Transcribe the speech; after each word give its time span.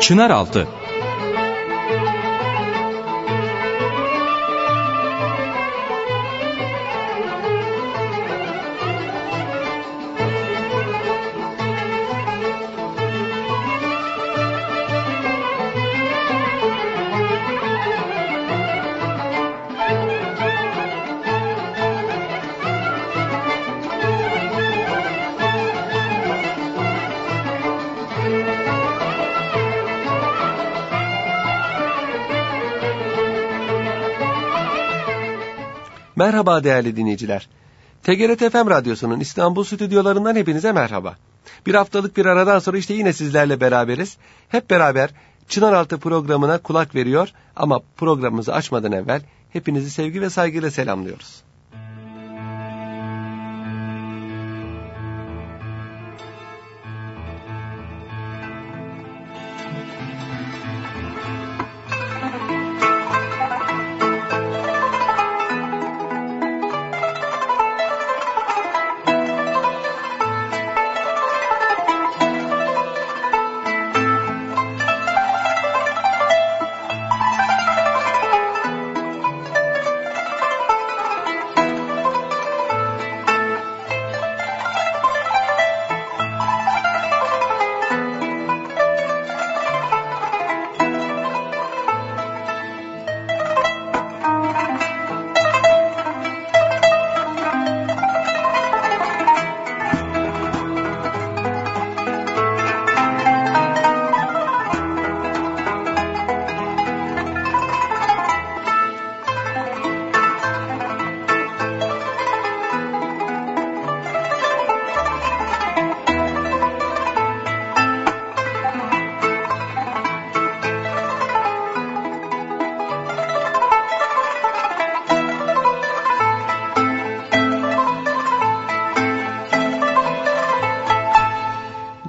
Çınaraltı 0.00 0.68
Merhaba 36.40 36.64
değerli 36.64 36.96
dinleyiciler. 36.96 37.48
TGRT 38.02 38.52
FM 38.52 38.70
Radyosu'nun 38.70 39.20
İstanbul 39.20 39.64
stüdyolarından 39.64 40.36
hepinize 40.36 40.72
merhaba. 40.72 41.16
Bir 41.66 41.74
haftalık 41.74 42.16
bir 42.16 42.26
aradan 42.26 42.58
sonra 42.58 42.78
işte 42.78 42.94
yine 42.94 43.12
sizlerle 43.12 43.60
beraberiz. 43.60 44.16
Hep 44.48 44.70
beraber 44.70 45.10
Çınaraltı 45.48 45.98
programına 45.98 46.58
kulak 46.58 46.94
veriyor 46.94 47.28
ama 47.56 47.80
programımızı 47.96 48.54
açmadan 48.54 48.92
evvel 48.92 49.22
hepinizi 49.50 49.90
sevgi 49.90 50.20
ve 50.20 50.30
saygıyla 50.30 50.70
selamlıyoruz. 50.70 51.42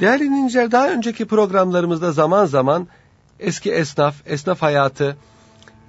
Değerli 0.02 0.24
dinleyiciler 0.24 0.72
daha 0.72 0.90
önceki 0.90 1.26
programlarımızda 1.26 2.12
zaman 2.12 2.46
zaman 2.46 2.88
eski 3.40 3.72
esnaf, 3.72 4.16
esnaf 4.26 4.62
hayatı, 4.62 5.18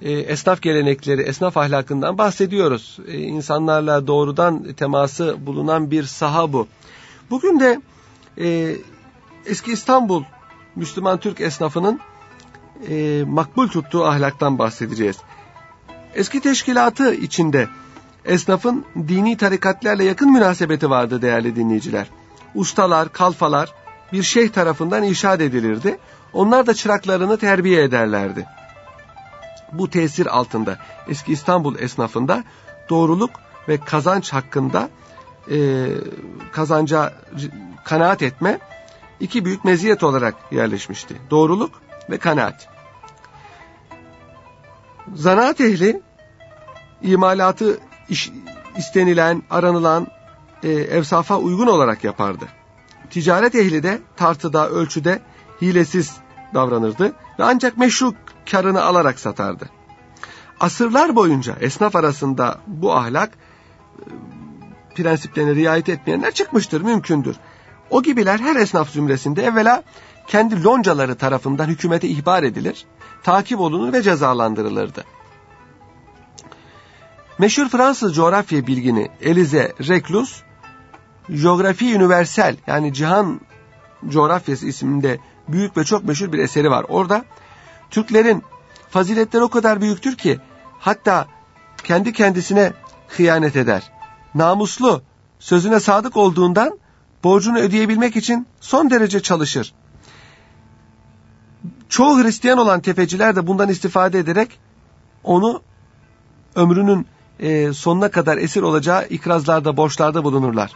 e, 0.02 0.12
esnaf 0.12 0.62
gelenekleri, 0.62 1.22
esnaf 1.22 1.56
ahlakından 1.56 2.18
bahsediyoruz. 2.18 2.98
E, 3.06 3.18
insanlarla 3.18 4.06
doğrudan 4.06 4.72
teması 4.72 5.36
bulunan 5.46 5.90
bir 5.90 6.04
saha 6.04 6.52
bu. 6.52 6.68
Bugün 7.30 7.60
de 7.60 7.80
e, 8.38 8.76
eski 9.46 9.72
İstanbul 9.72 10.24
Müslüman 10.76 11.20
Türk 11.20 11.40
esnafının 11.40 12.00
makbul 13.26 13.68
tuttuğu 13.68 14.04
ahlaktan 14.04 14.58
bahsedeceğiz. 14.58 15.16
Eski 16.14 16.40
teşkilatı 16.40 17.14
içinde 17.14 17.68
esnafın 18.24 18.84
dini 19.08 19.36
tarikatlerle 19.36 20.04
yakın 20.04 20.32
münasebeti 20.32 20.90
vardı 20.90 21.22
değerli 21.22 21.56
dinleyiciler. 21.56 22.06
Ustalar, 22.54 23.12
kalfalar, 23.12 23.72
bir 24.12 24.22
şeyh 24.22 24.48
tarafından 24.48 25.02
inşaat 25.02 25.40
edilirdi. 25.40 25.98
Onlar 26.32 26.66
da 26.66 26.74
çıraklarını 26.74 27.36
terbiye 27.36 27.82
ederlerdi. 27.82 28.46
Bu 29.72 29.90
tesir 29.90 30.26
altında 30.26 30.78
eski 31.08 31.32
İstanbul 31.32 31.78
esnafında 31.78 32.44
doğruluk 32.90 33.30
ve 33.68 33.80
kazanç 33.80 34.32
hakkında 34.32 34.88
e, 35.50 35.86
kazanca 36.52 37.12
kanaat 37.84 38.22
etme 38.22 38.58
iki 39.20 39.44
büyük 39.44 39.64
meziyet 39.64 40.02
olarak 40.02 40.34
yerleşmişti. 40.50 41.16
Doğruluk 41.30 41.82
ve 42.10 42.18
kanaat. 42.18 42.68
Zanaat 45.14 45.60
ehli 45.60 46.02
imalatı 47.02 47.80
iş, 48.08 48.30
istenilen, 48.76 49.42
aranılan 49.50 50.06
e, 50.62 50.70
evsafa 50.70 51.38
uygun 51.38 51.66
olarak 51.66 52.04
yapardı. 52.04 52.44
Ticaret 53.12 53.54
ehli 53.54 53.82
de 53.82 54.00
tartıda, 54.16 54.68
ölçüde 54.68 55.22
hilesiz 55.62 56.16
davranırdı 56.54 57.04
ve 57.38 57.44
ancak 57.44 57.78
meşru 57.78 58.14
karını 58.50 58.82
alarak 58.82 59.20
satardı. 59.20 59.70
Asırlar 60.60 61.16
boyunca 61.16 61.56
esnaf 61.60 61.96
arasında 61.96 62.58
bu 62.66 62.92
ahlak 62.92 63.30
e, 63.30 64.04
prensiplerine 64.94 65.54
riayet 65.54 65.88
etmeyenler 65.88 66.32
çıkmıştır, 66.32 66.80
mümkündür. 66.80 67.36
O 67.90 68.02
gibiler 68.02 68.38
her 68.38 68.56
esnaf 68.56 68.90
zümresinde 68.90 69.42
evvela 69.44 69.82
kendi 70.26 70.64
loncaları 70.64 71.14
tarafından 71.14 71.68
hükümete 71.68 72.08
ihbar 72.08 72.42
edilir, 72.42 72.86
takip 73.22 73.60
olunur 73.60 73.92
ve 73.92 74.02
cezalandırılırdı. 74.02 75.04
Meşhur 77.38 77.68
Fransız 77.68 78.14
coğrafya 78.14 78.66
bilgini 78.66 79.10
Elize 79.20 79.72
Reclus, 79.88 80.42
Geografi 81.28 81.96
Universel 81.96 82.56
yani 82.66 82.94
Cihan 82.94 83.40
Coğrafyası 84.08 84.66
isminde 84.66 85.18
büyük 85.48 85.76
ve 85.76 85.84
çok 85.84 86.04
meşhur 86.04 86.32
bir 86.32 86.38
eseri 86.38 86.70
var. 86.70 86.84
Orada 86.88 87.24
Türklerin 87.90 88.42
faziletleri 88.90 89.42
o 89.42 89.48
kadar 89.48 89.80
büyüktür 89.80 90.16
ki 90.16 90.38
hatta 90.78 91.26
kendi 91.84 92.12
kendisine 92.12 92.72
hıyanet 93.08 93.56
eder. 93.56 93.92
Namuslu, 94.34 95.02
sözüne 95.38 95.80
sadık 95.80 96.16
olduğundan 96.16 96.78
borcunu 97.24 97.58
ödeyebilmek 97.58 98.16
için 98.16 98.46
son 98.60 98.90
derece 98.90 99.20
çalışır. 99.20 99.74
Çoğu 101.88 102.22
Hristiyan 102.22 102.58
olan 102.58 102.80
tefeciler 102.80 103.36
de 103.36 103.46
bundan 103.46 103.68
istifade 103.68 104.18
ederek 104.18 104.58
onu 105.24 105.62
ömrünün 106.54 107.06
e, 107.40 107.72
sonuna 107.72 108.10
kadar 108.10 108.36
esir 108.36 108.62
olacağı 108.62 109.06
ikrazlarda, 109.06 109.76
borçlarda 109.76 110.24
bulunurlar. 110.24 110.72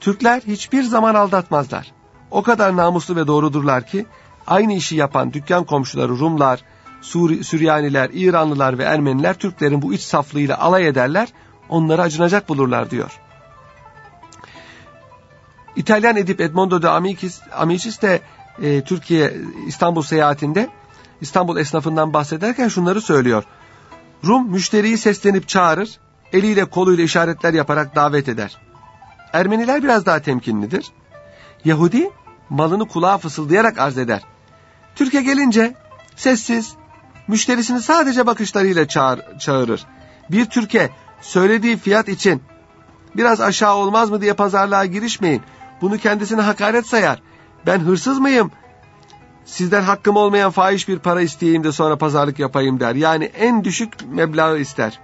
Türkler 0.00 0.42
hiçbir 0.46 0.82
zaman 0.82 1.14
aldatmazlar. 1.14 1.92
O 2.30 2.42
kadar 2.42 2.76
namuslu 2.76 3.16
ve 3.16 3.26
doğrudurlar 3.26 3.86
ki 3.86 4.06
aynı 4.46 4.72
işi 4.72 4.96
yapan 4.96 5.32
dükkan 5.32 5.64
komşuları 5.64 6.08
Rumlar, 6.08 6.60
Sur 7.02 7.42
Süryaniler, 7.42 8.10
İranlılar 8.12 8.78
ve 8.78 8.82
Ermeniler 8.82 9.34
Türklerin 9.34 9.82
bu 9.82 9.94
iç 9.94 10.00
saflığıyla 10.00 10.58
alay 10.58 10.88
ederler, 10.88 11.28
onları 11.68 12.02
acınacak 12.02 12.48
bulurlar 12.48 12.90
diyor. 12.90 13.20
İtalyan 15.76 16.16
edip 16.16 16.40
Edmondo 16.40 16.82
de 16.82 16.88
Amicis, 16.88 17.40
Amicis 17.52 18.02
de 18.02 18.20
e, 18.62 18.80
Türkiye 18.80 19.34
İstanbul 19.66 20.02
seyahatinde 20.02 20.68
İstanbul 21.20 21.56
esnafından 21.56 22.12
bahsederken 22.12 22.68
şunları 22.68 23.00
söylüyor. 23.00 23.44
Rum 24.24 24.50
müşteriyi 24.50 24.98
seslenip 24.98 25.48
çağırır, 25.48 25.98
eliyle 26.32 26.64
koluyla 26.64 27.04
işaretler 27.04 27.54
yaparak 27.54 27.96
davet 27.96 28.28
eder. 28.28 28.65
Ermeniler 29.32 29.82
biraz 29.82 30.06
daha 30.06 30.20
temkinlidir. 30.20 30.86
Yahudi 31.64 32.10
malını 32.50 32.88
kulağa 32.88 33.18
fısıldayarak 33.18 33.78
arz 33.78 33.98
eder. 33.98 34.22
Türkiye 34.94 35.22
gelince 35.22 35.74
sessiz, 36.16 36.74
müşterisini 37.28 37.80
sadece 37.80 38.26
bakışlarıyla 38.26 38.88
çağır, 38.88 39.38
çağırır. 39.38 39.86
Bir 40.30 40.44
Türkiye 40.44 40.90
söylediği 41.20 41.76
fiyat 41.76 42.08
için 42.08 42.42
biraz 43.16 43.40
aşağı 43.40 43.74
olmaz 43.74 44.10
mı 44.10 44.20
diye 44.20 44.32
pazarlığa 44.32 44.84
girişmeyin. 44.84 45.42
Bunu 45.80 45.98
kendisine 45.98 46.40
hakaret 46.40 46.86
sayar. 46.86 47.22
Ben 47.66 47.78
hırsız 47.78 48.18
mıyım? 48.18 48.50
Sizden 49.44 49.82
hakkım 49.82 50.16
olmayan 50.16 50.50
fahiş 50.50 50.88
bir 50.88 50.98
para 50.98 51.20
isteyeyim 51.20 51.64
de 51.64 51.72
sonra 51.72 51.98
pazarlık 51.98 52.38
yapayım 52.38 52.80
der. 52.80 52.94
Yani 52.94 53.24
en 53.24 53.64
düşük 53.64 53.92
meblağı 54.08 54.58
ister. 54.58 55.00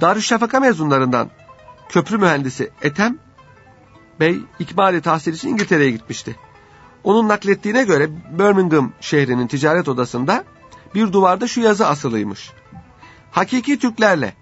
Darüşşafaka 0.00 0.60
mezunlarından 0.60 1.30
köprü 1.88 2.18
mühendisi 2.18 2.70
Etem 2.82 3.18
Bey 4.20 4.40
ikmali 4.58 5.00
tahsil 5.00 5.32
için 5.34 5.48
İngiltere'ye 5.48 5.90
gitmişti. 5.90 6.36
Onun 7.04 7.28
naklettiğine 7.28 7.84
göre 7.84 8.10
Birmingham 8.38 8.92
şehrinin 9.00 9.46
ticaret 9.46 9.88
odasında 9.88 10.44
bir 10.94 11.12
duvarda 11.12 11.48
şu 11.48 11.60
yazı 11.60 11.86
asılıymış. 11.86 12.52
Hakiki 13.30 13.78
Türklerle 13.78 14.34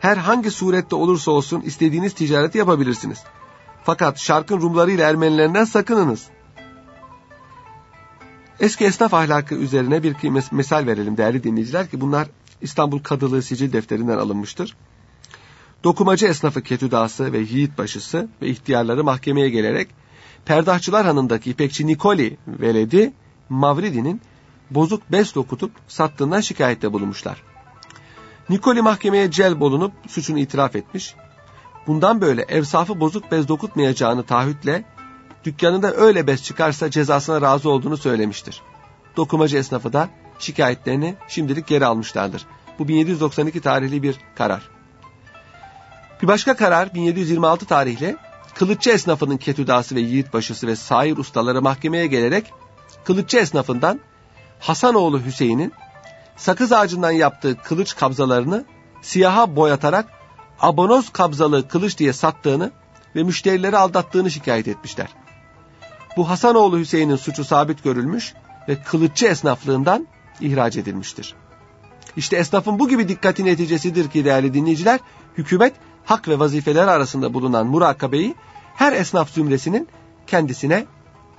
herhangi 0.00 0.50
surette 0.50 0.96
olursa 0.96 1.30
olsun 1.30 1.60
istediğiniz 1.60 2.14
ticareti 2.14 2.58
yapabilirsiniz. 2.58 3.18
Fakat 3.84 4.18
şarkın 4.18 4.60
Rumları 4.60 4.90
ile 4.90 5.02
Ermenilerinden 5.02 5.64
sakınınız. 5.64 6.26
Eski 8.60 8.84
esnaf 8.84 9.14
ahlakı 9.14 9.54
üzerine 9.54 10.02
bir 10.02 10.16
mesal 10.52 10.86
verelim 10.86 11.16
değerli 11.16 11.44
dinleyiciler 11.44 11.90
ki 11.90 12.00
bunlar 12.00 12.28
İstanbul 12.60 12.98
Kadılığı 12.98 13.42
Sicil 13.42 13.72
Defterinden 13.72 14.18
alınmıştır. 14.18 14.76
Dokumacı 15.84 16.26
esnafı 16.26 16.62
Ketüdası 16.62 17.32
ve 17.32 17.38
Yiğit 17.38 17.78
Başısı 17.78 18.28
ve 18.42 18.48
ihtiyarları 18.48 19.04
mahkemeye 19.04 19.48
gelerek 19.50 19.88
Perdahçılar 20.44 21.06
Hanı'ndaki 21.06 21.50
İpekçi 21.50 21.86
Nikoli 21.86 22.36
veledi 22.46 23.12
Mavridi'nin 23.48 24.20
bozuk 24.70 25.12
bez 25.12 25.34
dokutup 25.34 25.72
sattığından 25.88 26.40
şikayette 26.40 26.92
bulunmuşlar. 26.92 27.42
Nikoli 28.48 28.82
mahkemeye 28.82 29.30
celb 29.30 29.60
olunup 29.60 29.92
suçunu 30.08 30.38
itiraf 30.38 30.76
etmiş. 30.76 31.14
Bundan 31.86 32.20
böyle 32.20 32.42
evsafı 32.42 33.00
bozuk 33.00 33.32
bez 33.32 33.48
dokutmayacağını 33.48 34.22
taahhütle 34.22 34.84
dükkanında 35.44 35.94
öyle 35.94 36.26
bez 36.26 36.42
çıkarsa 36.42 36.90
cezasına 36.90 37.40
razı 37.40 37.70
olduğunu 37.70 37.96
söylemiştir. 37.96 38.62
Dokumacı 39.16 39.56
esnafı 39.56 39.92
da 39.92 40.08
şikayetlerini 40.38 41.14
şimdilik 41.28 41.66
geri 41.66 41.86
almışlardır. 41.86 42.46
Bu 42.78 42.88
1792 42.88 43.60
tarihli 43.60 44.02
bir 44.02 44.16
karar. 44.34 44.79
Bir 46.22 46.28
başka 46.28 46.56
karar 46.56 46.94
1726 46.94 47.66
tarihli 47.66 48.16
kılıççı 48.54 48.90
esnafının 48.90 49.36
ketüdası 49.36 49.94
ve 49.94 50.00
yiğit 50.00 50.32
başısı 50.32 50.66
ve 50.66 50.76
sair 50.76 51.16
ustaları 51.16 51.62
mahkemeye 51.62 52.06
gelerek 52.06 52.52
kılıççı 53.04 53.38
esnafından 53.38 54.00
Hasanoğlu 54.58 55.24
Hüseyin'in 55.24 55.72
sakız 56.36 56.72
ağacından 56.72 57.10
yaptığı 57.10 57.56
kılıç 57.56 57.96
kabzalarını 57.96 58.64
siyaha 59.02 59.56
boyatarak 59.56 60.06
abonoz 60.60 61.10
kabzalı 61.10 61.68
kılıç 61.68 61.98
diye 61.98 62.12
sattığını 62.12 62.70
ve 63.16 63.22
müşterileri 63.22 63.76
aldattığını 63.76 64.30
şikayet 64.30 64.68
etmişler. 64.68 65.08
Bu 66.16 66.30
Hasanoğlu 66.30 66.78
Hüseyin'in 66.78 67.16
suçu 67.16 67.44
sabit 67.44 67.84
görülmüş 67.84 68.34
ve 68.68 68.82
kılıççı 68.82 69.26
esnaflığından 69.26 70.06
ihraç 70.40 70.76
edilmiştir. 70.76 71.34
İşte 72.16 72.36
esnafın 72.36 72.78
bu 72.78 72.88
gibi 72.88 73.08
dikkati 73.08 73.44
neticesidir 73.44 74.10
ki 74.10 74.24
değerli 74.24 74.54
dinleyiciler, 74.54 75.00
hükümet 75.38 75.74
hak 76.10 76.28
ve 76.28 76.38
vazifeler 76.38 76.88
arasında 76.88 77.34
bulunan 77.34 77.66
murakabeyi 77.66 78.34
her 78.74 78.92
esnaf 78.92 79.30
zümresinin 79.30 79.88
kendisine 80.26 80.86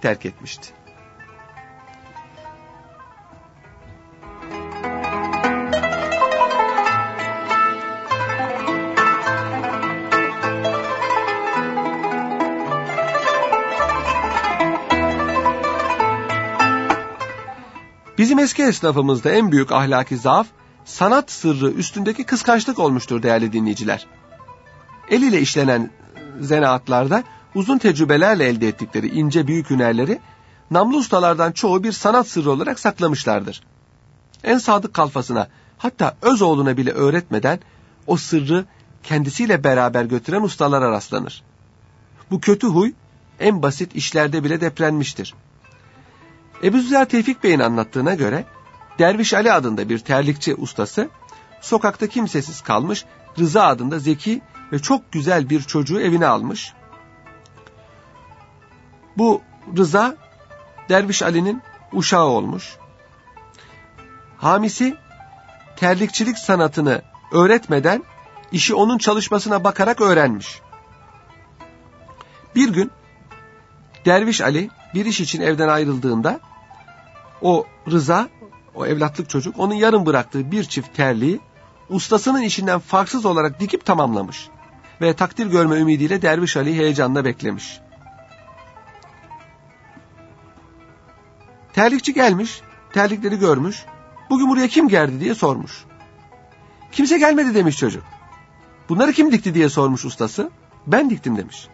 terk 0.02 0.26
etmişti. 0.26 0.70
Bizim 18.18 18.40
eski 18.40 18.64
esnafımızda 18.64 19.32
en 19.32 19.52
büyük 19.52 19.72
ahlaki 19.72 20.18
zaaf 20.18 20.48
sanat 20.86 21.32
sırrı 21.32 21.72
üstündeki 21.72 22.24
kıskançlık 22.24 22.80
olmuştur 22.80 23.24
değerli 23.24 23.54
dinleyiciler. 23.54 24.08
El 25.12 25.22
ile 25.22 25.42
işlenen 25.42 25.90
zanaatlarda 26.40 27.24
uzun 27.56 27.78
tecrübelerle 27.78 28.46
elde 28.46 28.68
ettikleri 28.68 29.08
ince 29.08 29.48
büyük 29.48 29.70
hünerleri 29.70 30.20
namlu 30.72 30.98
ustalardan 30.98 31.52
çoğu 31.52 31.84
bir 31.84 31.92
sanat 31.92 32.28
sırrı 32.28 32.52
olarak 32.52 32.80
saklamışlardır. 32.80 33.62
En 34.44 34.58
sadık 34.58 34.94
kalfasına 34.94 35.48
hatta 35.78 36.18
öz 36.22 36.42
oğluna 36.42 36.78
bile 36.78 36.92
öğretmeden 36.92 37.60
o 38.08 38.18
sırrı 38.18 38.66
kendisiyle 39.04 39.64
beraber 39.64 40.06
götüren 40.06 40.42
ustalara 40.42 40.92
rastlanır. 40.92 41.44
Bu 42.32 42.42
kötü 42.42 42.68
huy 42.68 42.92
en 43.40 43.62
basit 43.62 43.96
işlerde 43.96 44.44
bile 44.44 44.62
deprenmiştir. 44.62 45.34
Ebu 46.64 46.78
Züzer 46.78 47.10
Tevfik 47.10 47.44
Bey'in 47.44 47.60
anlattığına 47.60 48.16
göre 48.16 48.46
Derviş 49.00 49.34
Ali 49.34 49.52
adında 49.52 49.90
bir 49.90 50.00
terlikçi 50.00 50.56
ustası 50.56 51.10
sokakta 51.62 52.08
kimsesiz 52.08 52.62
kalmış 52.62 53.06
Rıza 53.40 53.64
adında 53.64 54.00
zeki 54.00 54.42
ve 54.72 54.80
çok 54.80 55.12
güzel 55.12 55.50
bir 55.50 55.62
çocuğu 55.62 56.02
evine 56.02 56.28
almış. 56.28 56.74
Bu 59.18 59.42
Rıza 59.78 60.16
Derviş 60.90 61.24
Ali'nin 61.24 61.62
uşağı 61.94 62.26
olmuş. 62.26 62.78
Hamisi 64.38 64.96
terlikçilik 65.76 66.38
sanatını 66.38 67.02
öğretmeden 67.32 68.04
işi 68.52 68.76
onun 68.76 68.98
çalışmasına 68.98 69.64
bakarak 69.64 70.02
öğrenmiş. 70.02 70.62
Bir 72.56 72.70
gün 72.70 72.92
Derviş 74.06 74.42
Ali 74.42 74.70
bir 74.94 75.06
iş 75.06 75.22
için 75.22 75.42
evden 75.42 75.68
ayrıldığında 75.68 76.40
o 77.42 77.66
Rıza, 77.92 78.30
o 78.76 78.86
evlatlık 78.86 79.30
çocuk 79.30 79.60
onun 79.60 79.74
yarım 79.74 80.06
bıraktığı 80.06 80.52
bir 80.52 80.64
çift 80.64 80.96
terliği 80.96 81.40
ustasının 81.90 82.42
işinden 82.42 82.80
farksız 82.80 83.26
olarak 83.26 83.60
dikip 83.60 83.86
tamamlamış. 83.86 84.50
Ve 85.02 85.14
takdir 85.14 85.48
görme 85.48 85.76
ümidiyle 85.76 86.22
Derviş 86.22 86.58
Ali 86.58 86.76
heyecanla 86.76 87.26
beklemiş. 87.26 87.80
Terlikçi 91.74 92.14
gelmiş, 92.14 92.62
terlikleri 92.94 93.40
görmüş. 93.40 93.86
Bugün 94.30 94.50
buraya 94.50 94.68
kim 94.68 94.88
geldi 94.88 95.20
diye 95.20 95.36
sormuş. 95.36 95.86
Kimse 96.92 97.18
gelmedi 97.18 97.56
demiş 97.56 97.78
çocuk. 97.78 98.04
Bunları 98.90 99.14
kim 99.14 99.32
dikti 99.32 99.54
diye 99.54 99.70
sormuş 99.70 100.06
ustası. 100.06 100.52
Ben 100.88 101.10
diktim 101.10 101.38
demiş. 101.38 101.68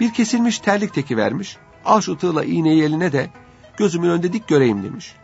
Bir 0.00 0.12
kesilmiş 0.12 0.58
terlik 0.58 0.94
teki 0.94 1.16
vermiş. 1.16 1.56
Al 1.84 2.00
şu 2.00 2.18
tığla 2.18 2.44
iğneyi 2.44 2.82
eline 2.82 3.12
de 3.12 3.30
gözümün 3.76 4.08
önünde 4.08 4.32
dik 4.32 4.48
göreyim 4.48 4.84
demiş. 4.84 5.14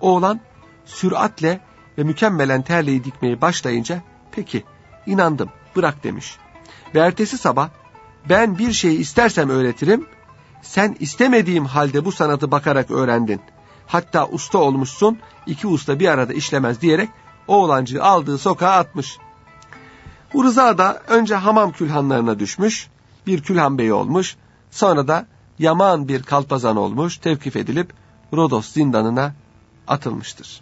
Oğlan 0.00 0.40
süratle 0.84 1.60
ve 1.98 2.02
mükemmelen 2.02 2.62
terliği 2.62 3.04
dikmeye 3.04 3.40
başlayınca 3.40 4.02
peki 4.32 4.64
inandım 5.06 5.50
bırak 5.76 6.04
demiş. 6.04 6.36
Ve 6.94 6.98
ertesi 6.98 7.38
sabah 7.38 7.68
ben 8.28 8.58
bir 8.58 8.72
şeyi 8.72 8.98
istersem 8.98 9.50
öğretirim 9.50 10.06
sen 10.62 10.96
istemediğim 11.00 11.64
halde 11.64 12.04
bu 12.04 12.12
sanatı 12.12 12.50
bakarak 12.50 12.90
öğrendin. 12.90 13.40
Hatta 13.86 14.28
usta 14.28 14.58
olmuşsun 14.58 15.18
iki 15.46 15.66
usta 15.66 16.00
bir 16.00 16.08
arada 16.08 16.32
işlemez 16.32 16.80
diyerek 16.80 17.08
oğlancığı 17.48 18.04
aldığı 18.04 18.38
sokağa 18.38 18.70
atmış. 18.70 19.18
Bu 20.34 20.44
Rıza 20.44 20.78
da 20.78 21.02
önce 21.08 21.34
hamam 21.34 21.72
külhanlarına 21.72 22.38
düşmüş, 22.38 22.88
bir 23.26 23.42
külhan 23.42 23.78
beyi 23.78 23.92
olmuş, 23.92 24.36
sonra 24.70 25.08
da 25.08 25.26
yaman 25.58 26.08
bir 26.08 26.22
kalpazan 26.22 26.76
olmuş, 26.76 27.16
tevkif 27.16 27.56
edilip 27.56 27.92
Rodos 28.32 28.72
zindanına 28.72 29.34
atılmıştır. 29.88 30.60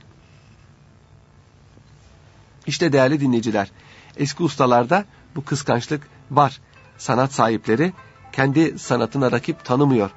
İşte 2.66 2.92
değerli 2.92 3.20
dinleyiciler, 3.20 3.70
eski 4.18 4.42
ustalarda 4.42 5.04
bu 5.36 5.44
kıskançlık 5.44 6.08
var. 6.30 6.60
Sanat 6.98 7.32
sahipleri 7.32 7.92
kendi 8.32 8.78
sanatına 8.78 9.32
rakip 9.32 9.64
tanımıyor. 9.64 10.10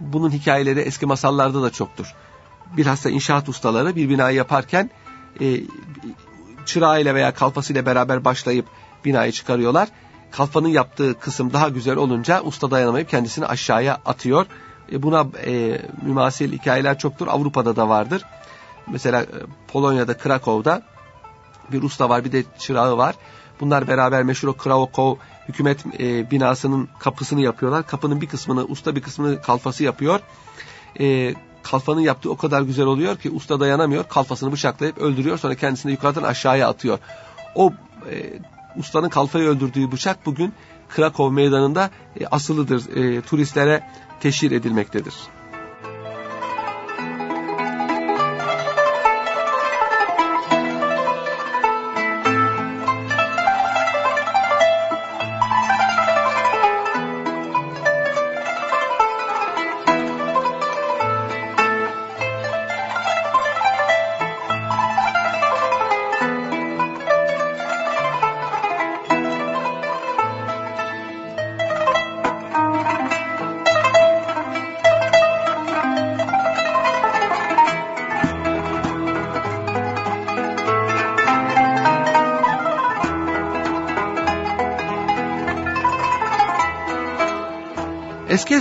Bunun 0.00 0.30
hikayeleri 0.30 0.80
eski 0.80 1.06
masallarda 1.06 1.62
da 1.62 1.70
çoktur. 1.70 2.14
Bilhassa 2.76 3.10
inşaat 3.10 3.48
ustaları 3.48 3.96
bir 3.96 4.08
binayı 4.08 4.36
yaparken 4.36 4.90
e, 5.40 5.60
çırağıyla 6.66 7.14
veya 7.14 7.34
kalfasıyla 7.34 7.86
beraber 7.86 8.24
başlayıp 8.24 8.66
binayı 9.04 9.32
çıkarıyorlar. 9.32 9.88
Kalfanın 10.30 10.68
yaptığı 10.68 11.18
kısım 11.18 11.52
daha 11.52 11.68
güzel 11.68 11.96
olunca 11.96 12.42
usta 12.42 12.70
dayanamayıp 12.70 13.08
kendisini 13.08 13.46
aşağıya 13.46 13.98
atıyor. 14.06 14.46
E, 14.92 15.02
buna 15.02 15.26
e, 15.46 15.82
mümasil 16.02 16.52
hikayeler 16.52 16.98
çoktur. 16.98 17.26
Avrupa'da 17.26 17.76
da 17.76 17.88
vardır. 17.88 18.22
Mesela 18.86 19.22
e, 19.22 19.26
Polonya'da, 19.68 20.18
Krakow'da 20.18 20.82
bir 21.72 21.82
usta 21.82 22.08
var 22.08 22.24
bir 22.24 22.32
de 22.32 22.44
çırağı 22.58 22.98
var. 22.98 23.14
Bunlar 23.60 23.88
beraber 23.88 24.22
meşhur 24.22 24.48
o 24.48 24.52
Krakow 24.52 25.26
hükümet 25.48 25.84
e, 26.00 26.30
binasının 26.30 26.88
kapısını 26.98 27.40
yapıyorlar. 27.40 27.86
Kapının 27.86 28.20
bir 28.20 28.26
kısmını 28.26 28.64
usta 28.64 28.96
bir 28.96 29.02
kısmını 29.02 29.42
kalfası 29.42 29.84
yapıyor. 29.84 30.20
E, 31.00 31.34
kalfanın 31.62 32.00
yaptığı 32.00 32.30
o 32.30 32.36
kadar 32.36 32.62
güzel 32.62 32.86
oluyor 32.86 33.16
ki 33.16 33.30
usta 33.30 33.60
dayanamıyor. 33.60 34.04
Kalfasını 34.08 34.52
bıçaklayıp 34.52 34.98
öldürüyor 34.98 35.38
sonra 35.38 35.54
kendisini 35.54 35.92
yukarıdan 35.92 36.22
aşağıya 36.22 36.68
atıyor. 36.68 36.98
O 37.54 37.72
e, 38.10 38.38
ustanın 38.76 39.08
kalfayı 39.08 39.48
öldürdüğü 39.48 39.92
bıçak 39.92 40.26
bugün 40.26 40.52
Krakow 40.88 41.34
meydanında 41.34 41.90
e, 42.20 42.26
asılıdır. 42.26 42.96
E, 42.96 43.20
turistlere 43.20 43.84
teşhir 44.20 44.50
edilmektedir. 44.50 45.14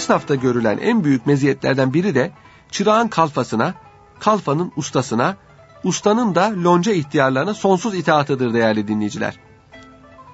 Esnafta 0.07 0.35
görülen 0.35 0.77
en 0.77 1.03
büyük 1.03 1.25
meziyetlerden 1.25 1.93
biri 1.93 2.15
de 2.15 2.31
çırağın 2.71 3.07
kalfasına, 3.07 3.73
kalfanın 4.19 4.71
ustasına, 4.75 5.37
ustanın 5.83 6.35
da 6.35 6.63
lonca 6.63 6.91
ihtiyarlarına 6.91 7.53
sonsuz 7.53 7.95
itaatıdır 7.95 8.53
değerli 8.53 8.87
dinleyiciler. 8.87 9.39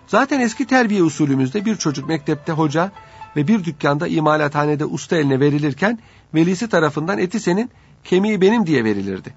Zaten 0.07 0.39
eski 0.39 0.67
terbiye 0.67 1.03
usulümüzde 1.03 1.65
bir 1.65 1.75
çocuk 1.75 2.07
mektepte 2.07 2.51
hoca 2.51 2.91
ve 3.35 3.47
bir 3.47 3.63
dükkanda 3.63 4.07
imalathanede 4.07 4.85
usta 4.85 5.15
eline 5.15 5.39
verilirken 5.39 5.99
velisi 6.33 6.69
tarafından 6.69 7.17
eti 7.17 7.39
senin, 7.39 7.69
kemiği 8.03 8.41
benim 8.41 8.67
diye 8.67 8.83
verilirdi. 8.83 9.33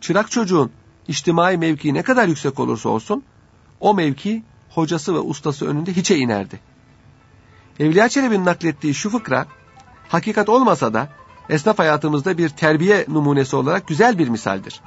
Çırak 0.00 0.30
çocuğun 0.30 0.70
içtimai 1.08 1.58
mevkii 1.58 1.94
ne 1.94 2.02
kadar 2.02 2.28
yüksek 2.28 2.58
olursa 2.60 2.88
olsun 2.88 3.22
o 3.80 3.94
mevki 3.94 4.42
hocası 4.70 5.14
ve 5.14 5.18
ustası 5.18 5.66
önünde 5.66 5.92
hiçe 5.92 6.16
inerdi. 6.18 6.60
Evliya 7.80 8.08
Çelebi'nin 8.08 8.44
naklettiği 8.44 8.94
şu 8.94 9.10
fıkra, 9.10 9.46
hakikat 10.08 10.48
olmasa 10.48 10.94
da 10.94 11.08
esnaf 11.48 11.78
hayatımızda 11.78 12.38
bir 12.38 12.48
terbiye 12.48 13.04
numunesi 13.08 13.56
olarak 13.56 13.86
güzel 13.88 14.18
bir 14.18 14.28
misaldir. 14.28 14.80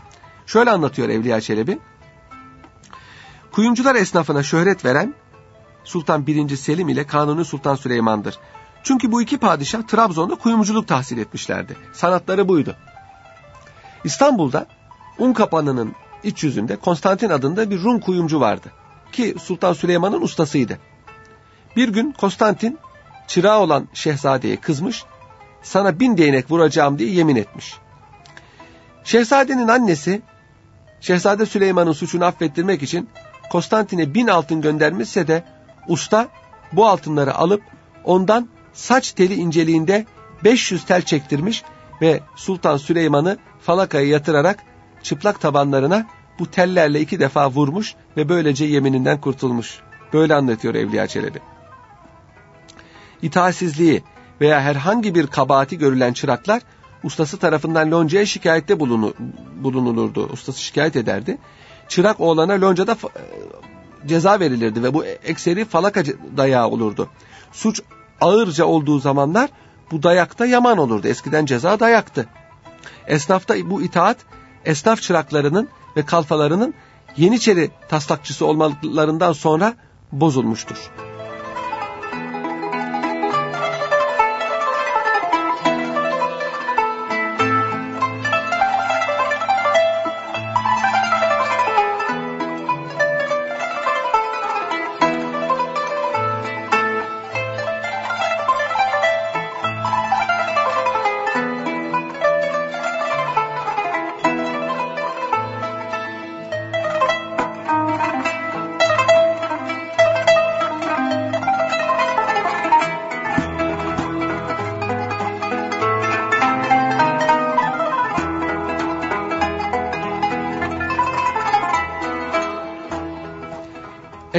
Şöyle 0.46 0.72
anlatıyor 0.72 1.10
Evliya 1.10 1.42
Çelebi. 1.42 1.80
Kuyumcular 3.52 3.96
esnafına 3.96 4.44
şöhret 4.44 4.86
veren 4.86 5.14
Sultan 5.84 6.28
1. 6.28 6.56
Selim 6.56 6.90
ile 6.90 7.08
Kanuni 7.08 7.46
Sultan 7.46 7.76
Süleyman'dır. 7.76 8.40
Çünkü 8.84 9.12
bu 9.12 9.22
iki 9.22 9.38
padişah 9.38 9.82
Trabzon'da 9.82 10.36
kuyumculuk 10.36 10.88
tahsil 10.88 11.18
etmişlerdi. 11.18 11.78
Sanatları 11.94 12.48
buydu. 12.48 12.76
İstanbul'da 14.04 14.68
Un 15.18 15.34
Kapanı'nın 15.34 15.96
iç 16.24 16.44
yüzünde 16.44 16.76
Konstantin 16.76 17.30
adında 17.30 17.70
bir 17.70 17.84
Rum 17.84 18.00
kuyumcu 18.00 18.40
vardı. 18.40 18.72
Ki 19.12 19.36
Sultan 19.42 19.74
Süleyman'ın 19.74 20.22
ustasıydı. 20.22 20.80
Bir 21.76 21.90
gün 21.90 22.12
Konstantin 22.12 22.80
çırağı 23.28 23.60
olan 23.60 23.88
şehzadeye 23.94 24.56
kızmış, 24.56 25.04
sana 25.62 26.00
bin 26.00 26.18
değnek 26.18 26.52
vuracağım 26.52 27.00
diye 27.00 27.10
yemin 27.10 27.36
etmiş. 27.36 27.78
Şehzadenin 29.04 29.68
annesi, 29.68 30.22
Şehzade 31.02 31.46
Süleyman'ın 31.46 31.92
suçunu 31.92 32.26
affettirmek 32.26 32.84
için 32.84 33.10
Konstantin'e 33.52 34.14
bin 34.14 34.28
altın 34.28 34.62
göndermişse 34.62 35.28
de 35.28 35.44
usta 35.88 36.28
bu 36.72 36.88
altınları 36.88 37.36
alıp 37.36 37.62
ondan 38.04 38.50
saç 38.74 39.12
teli 39.12 39.34
inceliğinde 39.34 40.06
500 40.44 40.86
tel 40.86 41.02
çektirmiş 41.02 41.64
ve 42.02 42.20
Sultan 42.36 42.78
Süleyman'ı 42.78 43.38
falakaya 43.62 44.08
yatırarak 44.08 44.60
çıplak 45.04 45.42
tabanlarına 45.42 46.06
bu 46.40 46.52
tellerle 46.52 47.02
iki 47.02 47.20
defa 47.20 47.50
vurmuş 47.50 47.96
ve 48.18 48.30
böylece 48.30 48.66
yemininden 48.66 49.22
kurtulmuş. 49.22 49.80
Böyle 50.14 50.36
anlatıyor 50.36 50.76
Evliya 50.76 51.08
Çelebi 51.08 51.40
itaatsizliği 53.22 54.04
veya 54.42 54.62
herhangi 54.62 55.16
bir 55.16 55.28
kabahati 55.28 55.78
görülen 55.78 56.14
çıraklar 56.14 56.62
ustası 57.04 57.38
tarafından 57.38 57.92
loncaya 57.92 58.26
şikayette 58.26 58.80
bulunulurdu. 58.80 60.30
Ustası 60.34 60.62
şikayet 60.62 60.96
ederdi. 60.96 61.38
Çırak 61.88 62.20
oğlana 62.20 62.62
loncada 62.62 62.98
ceza 64.06 64.40
verilirdi 64.40 64.84
ve 64.84 64.94
bu 64.94 65.06
ekseri 65.06 65.66
falaka 65.66 66.04
dayağı 66.38 66.68
olurdu. 66.68 67.10
Suç 67.52 67.82
ağırca 68.22 68.66
olduğu 68.66 69.00
zamanlar 69.00 69.50
bu 69.92 70.04
dayakta 70.04 70.46
yaman 70.46 70.78
olurdu. 70.78 71.08
Eskiden 71.08 71.46
ceza 71.46 71.80
dayaktı. 71.80 72.26
Esnafta 73.08 73.70
bu 73.70 73.82
itaat 73.82 74.18
esnaf 74.66 75.02
çıraklarının 75.02 75.70
ve 75.98 76.06
kalfalarının 76.06 76.74
Yeniçeri 77.18 77.72
taslakçısı 77.90 78.46
olmalarından 78.46 79.34
sonra 79.34 79.74
bozulmuştur. 80.12 80.92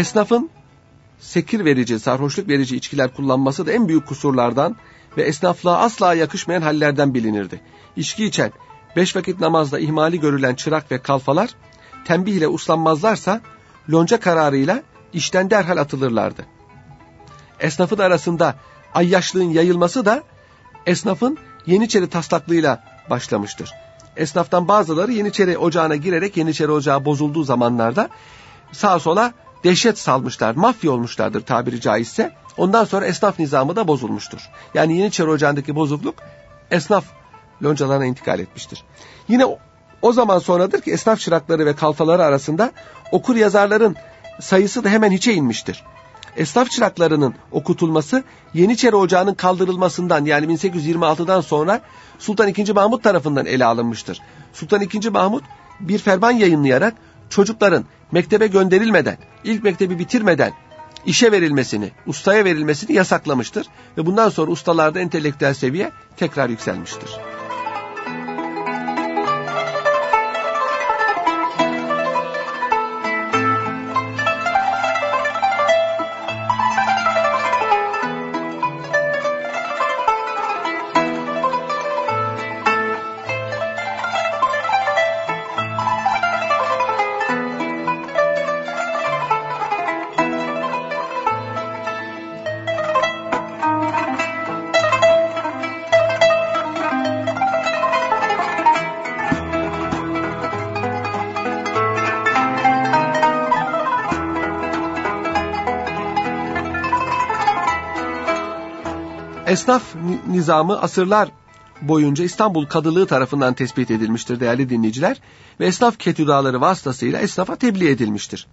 Esnafın 0.00 0.50
sekir 1.18 1.64
verici, 1.64 2.00
sarhoşluk 2.00 2.48
verici 2.48 2.76
içkiler 2.76 3.14
kullanması 3.14 3.66
da 3.66 3.72
en 3.72 3.88
büyük 3.88 4.06
kusurlardan 4.06 4.76
ve 5.16 5.22
esnaflığa 5.22 5.78
asla 5.78 6.14
yakışmayan 6.14 6.62
hallerden 6.62 7.14
bilinirdi. 7.14 7.60
İçki 7.96 8.24
içen, 8.24 8.52
beş 8.96 9.16
vakit 9.16 9.40
namazda 9.40 9.78
ihmali 9.78 10.20
görülen 10.20 10.54
çırak 10.54 10.92
ve 10.92 11.02
kalfalar, 11.02 11.50
tembih 12.04 12.32
ile 12.32 12.48
uslanmazlarsa 12.48 13.40
lonca 13.92 14.20
kararıyla 14.20 14.82
işten 15.12 15.50
derhal 15.50 15.76
atılırlardı. 15.76 16.46
Esnafın 17.60 17.98
arasında 17.98 18.54
ayyaşlığın 18.94 19.50
yayılması 19.50 20.04
da 20.04 20.22
esnafın 20.86 21.38
Yeniçeri 21.66 22.08
taslaklığıyla 22.08 22.84
başlamıştır. 23.10 23.70
Esnaftan 24.16 24.68
bazıları 24.68 25.12
Yeniçeri 25.12 25.58
ocağına 25.58 25.96
girerek 25.96 26.36
Yeniçeri 26.36 26.70
ocağı 26.70 27.04
bozulduğu 27.04 27.44
zamanlarda 27.44 28.08
sağa 28.72 28.98
sola 28.98 29.32
dehşet 29.64 29.98
salmışlar, 29.98 30.54
mafya 30.54 30.92
olmuşlardır 30.92 31.40
tabiri 31.40 31.80
caizse. 31.80 32.32
Ondan 32.56 32.84
sonra 32.84 33.06
esnaf 33.06 33.38
nizamı 33.38 33.76
da 33.76 33.88
bozulmuştur. 33.88 34.50
Yani 34.74 34.96
Yeniçeri 34.96 35.30
Ocağı'ndaki 35.30 35.74
bozukluk 35.76 36.14
esnaf 36.70 37.04
loncalarına 37.62 38.04
intikal 38.04 38.38
etmiştir. 38.38 38.84
Yine 39.28 39.44
o 40.02 40.12
zaman 40.12 40.38
sonradır 40.38 40.80
ki 40.80 40.92
esnaf 40.92 41.18
çırakları 41.18 41.66
ve 41.66 41.74
kalfaları 41.74 42.24
arasında 42.24 42.72
okur 43.12 43.36
yazarların 43.36 43.96
sayısı 44.40 44.84
da 44.84 44.88
hemen 44.88 45.10
hiçe 45.10 45.34
inmiştir. 45.34 45.84
Esnaf 46.36 46.70
çıraklarının 46.70 47.34
okutulması 47.52 48.24
Yeniçeri 48.54 48.96
Ocağı'nın 48.96 49.34
kaldırılmasından 49.34 50.24
yani 50.24 50.46
1826'dan 50.46 51.40
sonra 51.40 51.80
Sultan 52.18 52.48
II. 52.48 52.72
Mahmut 52.72 53.02
tarafından 53.02 53.46
ele 53.46 53.64
alınmıştır. 53.64 54.20
Sultan 54.52 54.80
II. 54.80 55.10
Mahmut 55.10 55.44
bir 55.80 55.98
ferman 55.98 56.30
yayınlayarak 56.30 56.94
çocukların 57.30 57.84
mektebe 58.12 58.46
gönderilmeden, 58.46 59.18
ilk 59.44 59.64
mektebi 59.64 59.98
bitirmeden 59.98 60.52
işe 61.06 61.32
verilmesini, 61.32 61.90
ustaya 62.06 62.44
verilmesini 62.44 62.96
yasaklamıştır. 62.96 63.66
Ve 63.98 64.06
bundan 64.06 64.28
sonra 64.28 64.50
ustalarda 64.50 65.00
entelektüel 65.00 65.54
seviye 65.54 65.90
tekrar 66.16 66.48
yükselmiştir. 66.48 67.29
Esnaf 109.70 109.94
nizamı 110.28 110.80
asırlar 110.80 111.28
boyunca 111.82 112.24
İstanbul 112.24 112.66
Kadılığı 112.66 113.06
tarafından 113.06 113.54
tespit 113.54 113.90
edilmiştir 113.90 114.40
değerli 114.40 114.70
dinleyiciler 114.70 115.20
ve 115.60 115.66
esnaf 115.66 115.98
ketüdaları 115.98 116.60
vasıtasıyla 116.60 117.18
esnafa 117.18 117.56
tebliğ 117.56 117.88
edilmiştir. 117.88 118.46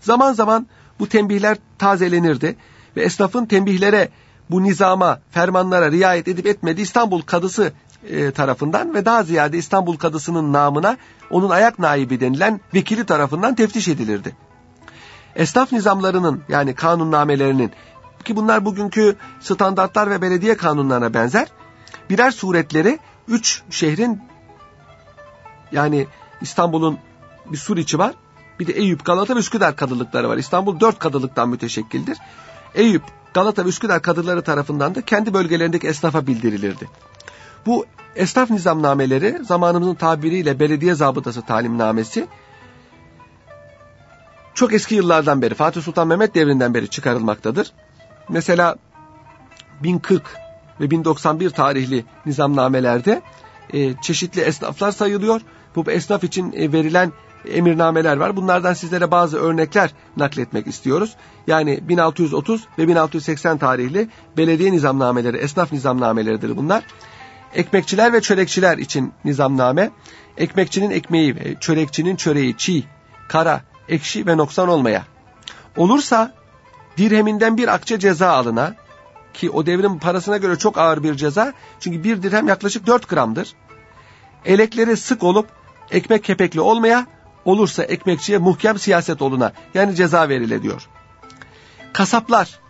Zaman 0.00 0.32
zaman 0.32 0.66
bu 0.98 1.08
tembihler 1.08 1.56
tazelenirdi 1.78 2.56
ve 2.96 3.02
esnafın 3.02 3.46
tembihlere 3.46 4.08
bu 4.50 4.62
nizama, 4.62 5.20
fermanlara 5.30 5.90
riayet 5.90 6.28
edip 6.28 6.46
etmediği 6.46 6.84
İstanbul 6.84 7.22
Kadısı 7.22 7.72
e, 8.08 8.30
tarafından 8.30 8.94
ve 8.94 9.04
daha 9.04 9.22
ziyade 9.22 9.58
İstanbul 9.58 9.96
Kadısı'nın 9.96 10.52
namına 10.52 10.96
onun 11.30 11.50
ayak 11.50 11.78
naibi 11.78 12.20
denilen 12.20 12.60
vekili 12.74 13.04
tarafından 13.04 13.54
teftiş 13.54 13.88
edilirdi. 13.88 14.36
Esnaf 15.36 15.72
nizamlarının 15.72 16.42
yani 16.48 16.74
kanunnamelerinin 16.74 17.72
ki 18.24 18.36
bunlar 18.36 18.64
bugünkü 18.64 19.16
standartlar 19.40 20.10
ve 20.10 20.22
belediye 20.22 20.56
kanunlarına 20.56 21.14
benzer 21.14 21.48
birer 22.10 22.30
suretleri 22.30 22.98
üç 23.28 23.62
şehrin 23.70 24.22
yani 25.72 26.06
İstanbul'un 26.40 26.98
bir 27.46 27.56
Suriçi 27.56 27.98
var 27.98 28.14
bir 28.60 28.66
de 28.66 28.72
Eyüp, 28.72 29.04
Galata 29.04 29.34
ve 29.36 29.38
Üsküdar 29.38 29.76
kadılıkları 29.76 30.28
var. 30.28 30.36
İstanbul 30.36 30.80
dört 30.80 30.98
kadılıktan 30.98 31.48
müteşekkildir. 31.48 32.18
Eyüp, 32.74 33.02
Galata 33.34 33.64
ve 33.64 33.68
Üsküdar 33.68 34.02
kadıları 34.02 34.42
tarafından 34.42 34.94
da 34.94 35.02
kendi 35.02 35.34
bölgelerindeki 35.34 35.88
esnafa 35.88 36.26
bildirilirdi. 36.26 36.88
Bu 37.66 37.86
esnaf 38.16 38.50
nizamnameleri 38.50 39.44
zamanımızın 39.44 39.94
tabiriyle 39.94 40.60
belediye 40.60 40.94
zabıtası 40.94 41.42
talimnamesi 41.42 42.26
çok 44.54 44.72
eski 44.72 44.94
yıllardan 44.94 45.42
beri 45.42 45.54
Fatih 45.54 45.82
Sultan 45.82 46.08
Mehmet 46.08 46.34
devrinden 46.34 46.74
beri 46.74 46.88
çıkarılmaktadır. 46.88 47.72
Mesela 48.32 48.76
1040 49.82 50.22
ve 50.80 50.90
1091 50.90 51.50
tarihli 51.50 52.04
nizamnamelerde 52.26 53.22
e, 53.72 53.94
çeşitli 54.02 54.40
esnaflar 54.40 54.92
sayılıyor. 54.92 55.40
Bu 55.76 55.90
esnaf 55.90 56.24
için 56.24 56.52
e, 56.52 56.72
verilen 56.72 57.12
emirnameler 57.48 58.16
var. 58.16 58.36
Bunlardan 58.36 58.74
sizlere 58.74 59.10
bazı 59.10 59.38
örnekler 59.38 59.90
nakletmek 60.16 60.66
istiyoruz. 60.66 61.16
Yani 61.46 61.88
1630 61.88 62.64
ve 62.78 62.88
1680 62.88 63.58
tarihli 63.58 64.08
belediye 64.36 64.72
nizamnameleri, 64.72 65.36
esnaf 65.36 65.72
nizamnameleridir 65.72 66.56
bunlar. 66.56 66.84
Ekmekçiler 67.54 68.12
ve 68.12 68.20
çörekçiler 68.20 68.78
için 68.78 69.12
nizamname, 69.24 69.90
ekmekçinin 70.36 70.90
ekmeği 70.90 71.36
ve 71.36 71.54
çörekçinin 71.60 72.16
çöreği 72.16 72.56
çiğ, 72.56 72.84
kara, 73.28 73.60
ekşi 73.88 74.26
ve 74.26 74.36
noksan 74.36 74.68
olmaya. 74.68 75.02
Olursa 75.76 76.41
dirheminden 76.96 77.56
bir 77.56 77.74
akçe 77.74 77.98
ceza 77.98 78.28
alına 78.28 78.74
ki 79.34 79.50
o 79.50 79.66
devrin 79.66 79.98
parasına 79.98 80.36
göre 80.36 80.58
çok 80.58 80.78
ağır 80.78 81.02
bir 81.02 81.14
ceza 81.14 81.52
çünkü 81.80 82.04
bir 82.04 82.22
dirhem 82.22 82.48
yaklaşık 82.48 82.86
4 82.86 83.08
gramdır. 83.08 83.52
Elekleri 84.44 84.96
sık 84.96 85.22
olup 85.22 85.48
ekmek 85.90 86.24
kepekli 86.24 86.60
olmaya 86.60 87.06
olursa 87.44 87.82
ekmekçiye 87.82 88.38
muhkem 88.38 88.78
siyaset 88.78 89.22
oluna 89.22 89.52
yani 89.74 89.94
ceza 89.94 90.28
verile 90.28 90.62
diyor. 90.62 90.88
Kasaplar 91.92 92.60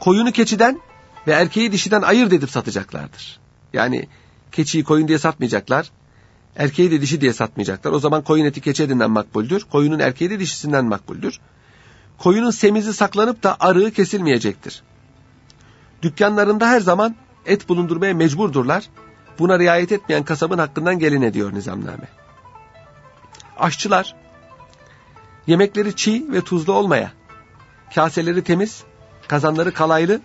koyunu 0.00 0.32
keçiden 0.32 0.80
ve 1.26 1.32
erkeği 1.32 1.72
dişiden 1.72 2.02
ayırt 2.02 2.32
edip 2.32 2.50
satacaklardır. 2.50 3.40
Yani 3.72 4.08
keçiyi 4.52 4.84
koyun 4.84 5.08
diye 5.08 5.18
satmayacaklar. 5.18 5.90
Erkeği 6.56 6.90
de 6.90 7.00
dişi 7.00 7.20
diye 7.20 7.32
satmayacaklar. 7.32 7.92
O 7.92 7.98
zaman 7.98 8.22
koyun 8.22 8.44
eti 8.44 8.60
keçi 8.60 8.82
etinden 8.82 9.10
makbuldür. 9.10 9.66
Koyunun 9.72 9.98
erkeği 9.98 10.30
de 10.30 10.40
dişisinden 10.40 10.84
makbuldür. 10.84 11.40
Koyunun 12.22 12.50
semizi 12.50 12.94
saklanıp 12.94 13.42
da 13.42 13.56
arığı 13.60 13.90
kesilmeyecektir. 13.90 14.82
Dükkanlarında 16.02 16.68
her 16.68 16.80
zaman 16.80 17.16
et 17.46 17.68
bulundurmaya 17.68 18.14
mecburdurlar. 18.14 18.88
Buna 19.38 19.58
riayet 19.58 19.92
etmeyen 19.92 20.24
kasabın 20.24 20.58
hakkından 20.58 20.98
gelin 20.98 21.22
ediyor 21.22 21.54
nizamname. 21.54 22.08
Aşçılar 23.58 24.14
yemekleri 25.46 25.96
çiğ 25.96 26.32
ve 26.32 26.40
tuzlu 26.40 26.72
olmaya, 26.72 27.12
kaseleri 27.94 28.44
temiz, 28.44 28.82
kazanları 29.28 29.74
kalaylı, 29.74 30.20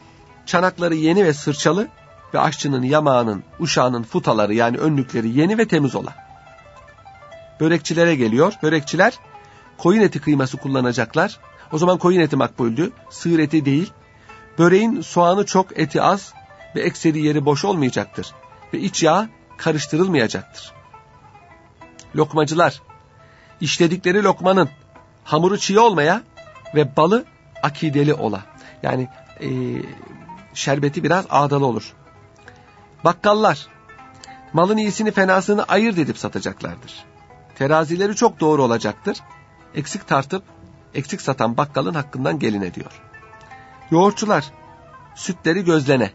çanakları 0.46 0.96
yeni 0.96 1.26
ve 1.26 1.34
sırçalı 1.34 1.88
ve 2.34 2.40
aşçının 2.40 2.84
yamağının, 2.84 3.44
uşağının 3.60 4.04
futaları 4.04 4.54
yani 4.54 4.78
önlükleri 4.78 5.30
yeni 5.30 5.58
ve 5.58 5.68
temiz 5.68 5.96
ola. 5.96 6.16
Börekçilere 7.60 8.16
geliyor. 8.16 8.54
Börekçiler 8.64 9.20
koyun 9.78 10.02
eti 10.02 10.22
kıyması 10.22 10.58
kullanacaklar. 10.58 11.40
O 11.72 11.78
zaman 11.78 11.98
koyun 11.98 12.20
eti 12.20 12.36
makbuldü, 12.36 12.92
sığır 13.10 13.40
eti 13.40 13.66
değil. 13.66 13.94
Böreğin 14.60 15.02
soğanı 15.02 15.46
çok, 15.46 15.80
eti 15.80 16.02
az 16.02 16.34
ve 16.76 16.82
ekseri 16.82 17.20
yeri 17.20 17.46
boş 17.46 17.66
olmayacaktır. 17.66 18.34
Ve 18.74 18.80
iç 18.80 19.04
yağ 19.04 19.30
karıştırılmayacaktır. 19.58 20.74
Lokmacılar 22.16 22.82
işledikleri 23.62 24.24
lokmanın 24.24 24.70
hamuru 25.24 25.58
çiğ 25.58 25.80
olmaya 25.80 26.22
ve 26.76 26.96
balı 26.98 27.26
akideli 27.64 28.14
ola. 28.14 28.42
Yani 28.84 29.08
e, 29.42 29.48
şerbeti 30.54 31.04
biraz 31.04 31.26
ağdalı 31.30 31.66
olur. 31.66 31.94
Bakkallar 33.04 33.68
malın 34.54 34.78
iyisini 34.78 35.12
fenasını 35.12 35.64
ayırt 35.64 35.98
edip 35.98 36.18
satacaklardır. 36.18 37.06
Terazileri 37.56 38.16
çok 38.16 38.40
doğru 38.40 38.64
olacaktır. 38.64 39.18
Eksik 39.76 40.08
tartıp 40.08 40.44
eksik 40.94 41.22
satan 41.22 41.58
bakkalın 41.58 41.94
hakkından 41.94 42.40
gelin 42.40 42.62
ediyor. 42.62 43.02
Yoğurtçular 43.92 44.52
sütleri 45.16 45.64
gözlene, 45.64 46.12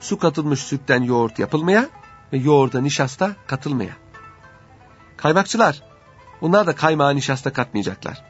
su 0.00 0.18
katılmış 0.18 0.60
sütten 0.60 1.02
yoğurt 1.02 1.38
yapılmaya 1.38 1.88
ve 2.32 2.38
yoğurda 2.38 2.80
nişasta 2.80 3.36
katılmaya. 3.46 3.96
Kaymakçılar 5.16 5.90
Bunlar 6.40 6.66
da 6.66 6.74
kaymağı 6.74 7.16
nişasta 7.16 7.52
katmayacaklar. 7.52 8.22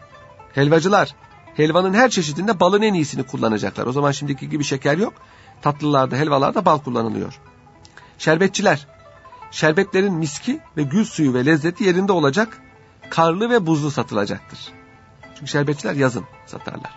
Helvacılar 0.55 1.15
helvanın 1.55 1.95
her 1.95 2.11
çeşidinde 2.11 2.61
balın 2.61 2.83
en 2.83 2.95
iyisini 2.95 3.23
kullanacaklar. 3.23 3.87
O 3.87 3.93
zaman 3.93 4.13
şimdiki 4.13 4.49
gibi 4.49 4.65
şeker 4.65 4.99
yok. 4.99 5.15
Tatlılarda, 5.63 6.17
helvalarda 6.17 6.65
bal 6.65 6.79
kullanılıyor. 6.79 7.41
Şerbetçiler 8.19 8.87
şerbetlerin 9.51 10.13
miski 10.13 10.61
ve 10.77 10.83
gül 10.83 11.05
suyu 11.05 11.35
ve 11.35 11.47
lezzeti 11.47 11.85
yerinde 11.85 12.13
olacak. 12.13 12.59
Karlı 13.11 13.51
ve 13.51 13.67
buzlu 13.67 13.91
satılacaktır. 13.91 14.59
Çünkü 15.41 15.53
şerbetçiler 15.53 15.95
yazın 15.95 16.25
satarlar. 16.47 16.93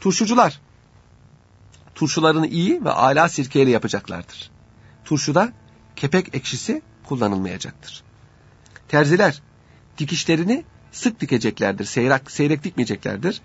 Turşucular 0.00 0.60
turşularını 1.94 2.46
iyi 2.46 2.84
ve 2.84 2.90
ala 2.90 3.28
sirkeyle 3.28 3.70
yapacaklardır. 3.70 4.50
Turşuda 5.04 5.52
kepek 5.96 6.34
ekşisi 6.34 6.82
kullanılmayacaktır. 7.04 8.02
Terziler 8.88 9.42
dikişlerini 9.98 10.64
sık 10.92 11.20
dikeceklerdir. 11.20 11.84
Seyrek, 11.84 12.30
seyrek 12.30 12.64
dikmeyeceklerdir. 12.64 13.40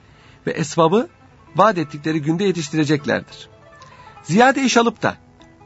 Ve 0.48 0.52
esvabı 0.52 1.10
vaat 1.56 1.78
ettikleri 1.78 2.22
günde 2.22 2.44
yetiştireceklerdir. 2.44 3.50
Ziyade 4.24 4.64
iş 4.64 4.78
alıp 4.78 5.02
da 5.02 5.18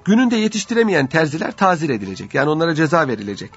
gününde 0.06 0.36
yetiştiremeyen 0.36 1.08
terziler 1.08 1.52
tazir 1.52 1.90
edilecek. 1.90 2.34
Yani 2.34 2.50
onlara 2.50 2.76
ceza 2.76 3.08
verilecek. 3.08 3.52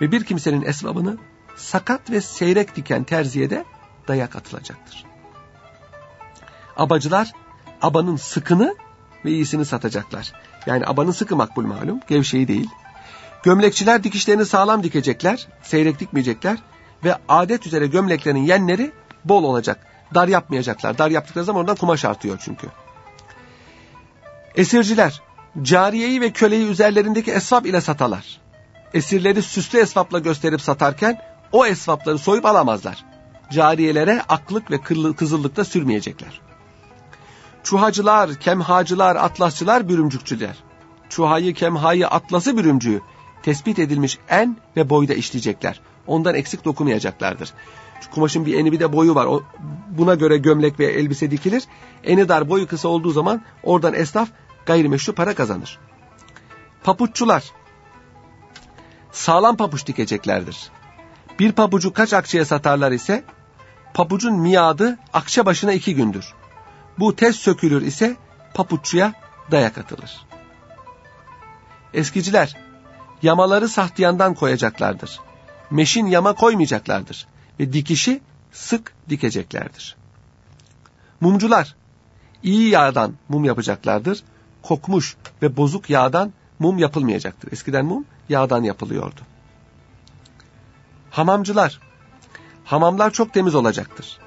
Ve 0.00 0.12
bir 0.12 0.24
kimsenin 0.24 0.62
esvabını 0.62 1.18
sakat 1.56 2.10
ve 2.10 2.20
seyrek 2.20 2.76
diken 2.76 3.04
terziye 3.04 3.50
de 3.50 3.64
dayak 4.08 4.36
atılacaktır. 4.36 5.04
Abacılar 6.76 7.32
abanın 7.82 8.16
sıkını 8.16 8.76
ve 9.24 9.30
iyisini 9.30 9.64
satacaklar. 9.64 10.32
Yani 10.66 10.86
abanın 10.86 11.10
sıkı 11.10 11.36
makbul 11.36 11.66
malum, 11.66 12.00
gevşeyi 12.08 12.48
değil. 12.48 12.68
Gömlekçiler 13.42 14.04
dikişlerini 14.04 14.46
sağlam 14.46 14.82
dikecekler, 14.82 15.48
seyrek 15.62 16.00
dikmeyecekler 16.00 16.58
ve 17.04 17.16
adet 17.28 17.66
üzere 17.66 17.86
gömleklerin 17.86 18.44
yenleri 18.44 18.92
bol 19.24 19.44
olacak. 19.44 19.86
Dar 20.14 20.28
yapmayacaklar. 20.28 20.98
Dar 20.98 21.10
yaptıkları 21.10 21.44
zaman 21.44 21.60
oradan 21.60 21.76
kumaş 21.76 22.04
artıyor 22.04 22.38
çünkü. 22.44 22.66
Esirciler 24.56 25.22
cariyeyi 25.62 26.20
ve 26.20 26.30
köleyi 26.30 26.66
üzerlerindeki 26.66 27.32
esvap 27.32 27.66
ile 27.66 27.80
satarlar. 27.80 28.40
Esirleri 28.94 29.42
süslü 29.42 29.78
esvapla 29.78 30.18
gösterip 30.18 30.60
satarken 30.60 31.22
o 31.52 31.66
esvapları 31.66 32.18
soyup 32.18 32.46
alamazlar. 32.46 33.04
Cariyelere 33.50 34.22
aklık 34.28 34.70
ve 34.70 34.80
kızıllıkta 35.14 35.64
sürmeyecekler. 35.64 36.40
Çuhacılar, 37.62 38.34
kemhacılar, 38.34 39.16
atlasçılar, 39.16 39.88
bürümcükçüler. 39.88 40.56
Çuhayı, 41.08 41.54
kemhayı, 41.54 42.08
atlası, 42.08 42.56
bürümcüğü 42.56 43.00
tespit 43.42 43.78
edilmiş 43.78 44.18
en 44.28 44.56
ve 44.76 44.90
boyda 44.90 45.14
işleyecekler. 45.14 45.80
Ondan 46.06 46.34
eksik 46.34 46.64
dokumayacaklardır. 46.64 47.52
Şu 48.00 48.10
kumaşın 48.10 48.46
bir 48.46 48.58
eni 48.58 48.72
bir 48.72 48.80
de 48.80 48.92
boyu 48.92 49.14
var. 49.14 49.26
O, 49.26 49.42
buna 49.90 50.14
göre 50.14 50.38
gömlek 50.38 50.80
ve 50.80 50.86
elbise 50.86 51.30
dikilir. 51.30 51.64
Eni 52.04 52.28
dar 52.28 52.48
boyu 52.48 52.66
kısa 52.66 52.88
olduğu 52.88 53.10
zaman 53.10 53.42
oradan 53.62 53.94
esnaf 53.94 54.28
gayrimeşru 54.66 55.14
para 55.14 55.34
kazanır. 55.34 55.78
Papuççular 56.84 57.52
sağlam 59.12 59.56
papuç 59.56 59.86
dikeceklerdir. 59.86 60.70
Bir 61.38 61.52
pabucu 61.52 61.92
kaç 61.92 62.12
akçeye 62.12 62.44
satarlar 62.44 62.92
ise 62.92 63.24
papucun 63.98 64.34
miadı 64.34 64.98
akçe 65.12 65.46
başına 65.46 65.72
iki 65.72 65.94
gündür. 65.94 66.34
Bu 66.98 67.16
tez 67.16 67.36
sökülür 67.36 67.82
ise 67.82 68.16
papuççuya 68.54 69.12
dayak 69.50 69.78
atılır. 69.78 70.26
Eskiciler 71.94 72.56
yamaları 73.22 73.68
sahtiyandan 73.68 74.34
koyacaklardır. 74.34 75.20
Meşin 75.70 76.06
yama 76.06 76.32
koymayacaklardır 76.32 77.26
ve 77.60 77.72
dikişi 77.72 78.20
sık 78.52 78.92
dikeceklerdir. 79.08 79.96
Mumcular 81.20 81.76
iyi 82.42 82.68
yağdan 82.68 83.14
mum 83.28 83.44
yapacaklardır. 83.44 84.22
Kokmuş 84.62 85.16
ve 85.42 85.56
bozuk 85.56 85.90
yağdan 85.90 86.32
mum 86.58 86.78
yapılmayacaktır. 86.78 87.52
Eskiden 87.52 87.86
mum 87.86 88.04
yağdan 88.28 88.62
yapılıyordu. 88.62 89.20
Hamamcılar 91.10 91.87
hamamlar 92.68 93.10
çok 93.10 93.34
temiz 93.34 93.54
olacaktır. 93.54 94.18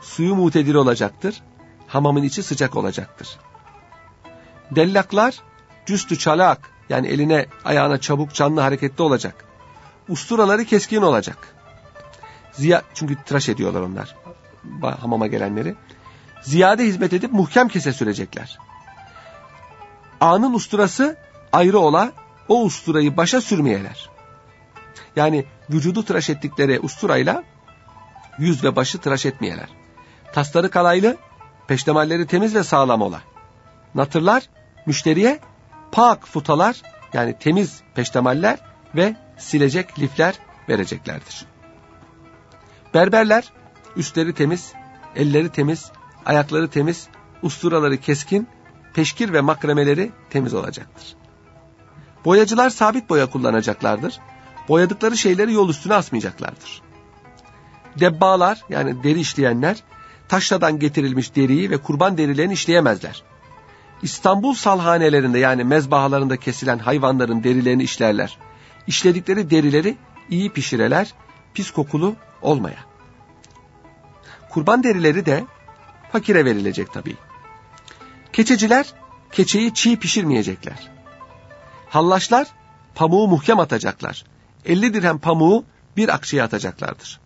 Suyu 0.00 0.34
mutedil 0.34 0.74
olacaktır. 0.74 1.42
Hamamın 1.86 2.22
içi 2.22 2.42
sıcak 2.42 2.76
olacaktır. 2.76 3.28
Dellaklar 4.70 5.34
cüstü 5.86 6.18
çalak 6.18 6.70
yani 6.88 7.06
eline 7.06 7.46
ayağına 7.64 8.00
çabuk 8.00 8.34
canlı 8.34 8.60
hareketli 8.60 9.02
olacak. 9.02 9.44
Usturaları 10.08 10.64
keskin 10.64 11.02
olacak. 11.02 11.38
Ziya, 12.52 12.82
çünkü 12.94 13.16
tıraş 13.24 13.48
ediyorlar 13.48 13.80
onlar 13.80 14.16
hamama 14.82 15.26
gelenleri. 15.26 15.74
Ziyade 16.42 16.84
hizmet 16.84 17.12
edip 17.12 17.32
muhkem 17.32 17.68
kese 17.68 17.92
sürecekler. 17.92 18.58
Ağının 20.20 20.54
usturası 20.54 21.16
ayrı 21.52 21.78
ola 21.78 22.12
o 22.48 22.62
usturayı 22.62 23.16
başa 23.16 23.40
sürmeyeler. 23.40 24.10
Yani 25.16 25.44
vücudu 25.70 26.04
tıraş 26.04 26.30
ettikleri 26.30 26.80
usturayla 26.80 27.44
yüz 28.38 28.64
ve 28.64 28.76
başı 28.76 28.98
tıraş 28.98 29.26
etmeyeler. 29.26 29.68
Tasları 30.32 30.70
kalaylı, 30.70 31.16
peştemalleri 31.66 32.26
temiz 32.26 32.54
ve 32.54 32.64
sağlam 32.64 33.02
ola. 33.02 33.20
Natırlar 33.94 34.48
müşteriye 34.86 35.40
pak 35.92 36.26
futalar 36.26 36.82
yani 37.12 37.38
temiz 37.38 37.80
peştemaller 37.94 38.58
ve 38.94 39.16
silecek 39.38 39.98
lifler 39.98 40.34
vereceklerdir. 40.68 41.46
Berberler 42.94 43.52
üstleri 43.96 44.34
temiz, 44.34 44.72
elleri 45.16 45.48
temiz, 45.48 45.90
ayakları 46.26 46.70
temiz, 46.70 47.08
usturaları 47.42 47.96
keskin, 47.96 48.48
peşkir 48.94 49.32
ve 49.32 49.40
makremeleri 49.40 50.12
temiz 50.30 50.54
olacaktır. 50.54 51.16
Boyacılar 52.24 52.70
sabit 52.70 53.10
boya 53.10 53.30
kullanacaklardır. 53.30 54.18
Boyadıkları 54.68 55.16
şeyleri 55.16 55.52
yol 55.52 55.68
üstüne 55.68 55.94
asmayacaklardır. 55.94 56.82
Debbalar 58.00 58.60
yani 58.68 59.02
deri 59.02 59.20
işleyenler 59.20 59.82
taşladan 60.28 60.78
getirilmiş 60.78 61.36
deriyi 61.36 61.70
ve 61.70 61.76
kurban 61.76 62.18
derilerini 62.18 62.52
işleyemezler. 62.52 63.22
İstanbul 64.02 64.54
salhanelerinde 64.54 65.38
yani 65.38 65.64
mezbahalarında 65.64 66.36
kesilen 66.36 66.78
hayvanların 66.78 67.44
derilerini 67.44 67.82
işlerler. 67.82 68.38
İşledikleri 68.86 69.50
derileri 69.50 69.96
iyi 70.30 70.52
pişireler, 70.52 71.14
pis 71.54 71.70
kokulu 71.70 72.16
olmaya. 72.42 72.78
Kurban 74.50 74.82
derileri 74.82 75.26
de 75.26 75.44
fakire 76.12 76.44
verilecek 76.44 76.92
tabii. 76.92 77.16
Keçeciler 78.32 78.86
keçeyi 79.32 79.74
çiğ 79.74 79.98
pişirmeyecekler. 79.98 80.88
Hallaşlar 81.88 82.46
pamuğu 82.94 83.28
muhkem 83.28 83.60
atacaklar. 83.60 84.24
50 84.64 84.94
dirhem 84.94 85.18
pamuğu 85.18 85.64
bir 85.96 86.08
akçeye 86.08 86.42
atacaklardır. 86.42 87.20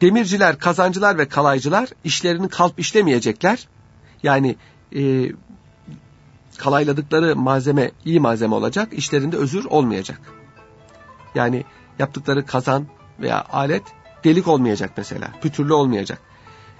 Demirciler, 0.00 0.58
kazancılar 0.58 1.18
ve 1.18 1.28
kalaycılar 1.28 1.88
işlerini 2.04 2.48
kalp 2.48 2.80
işlemeyecekler. 2.80 3.68
Yani 4.22 4.56
e, 4.96 5.32
kalayladıkları 6.58 7.36
malzeme 7.36 7.90
iyi 8.04 8.20
malzeme 8.20 8.54
olacak, 8.54 8.92
işlerinde 8.92 9.36
özür 9.36 9.64
olmayacak. 9.64 10.20
Yani 11.34 11.64
yaptıkları 11.98 12.46
kazan 12.46 12.86
veya 13.20 13.44
alet 13.52 13.82
delik 14.24 14.48
olmayacak 14.48 14.90
mesela, 14.96 15.28
pütürlü 15.42 15.72
olmayacak. 15.72 16.18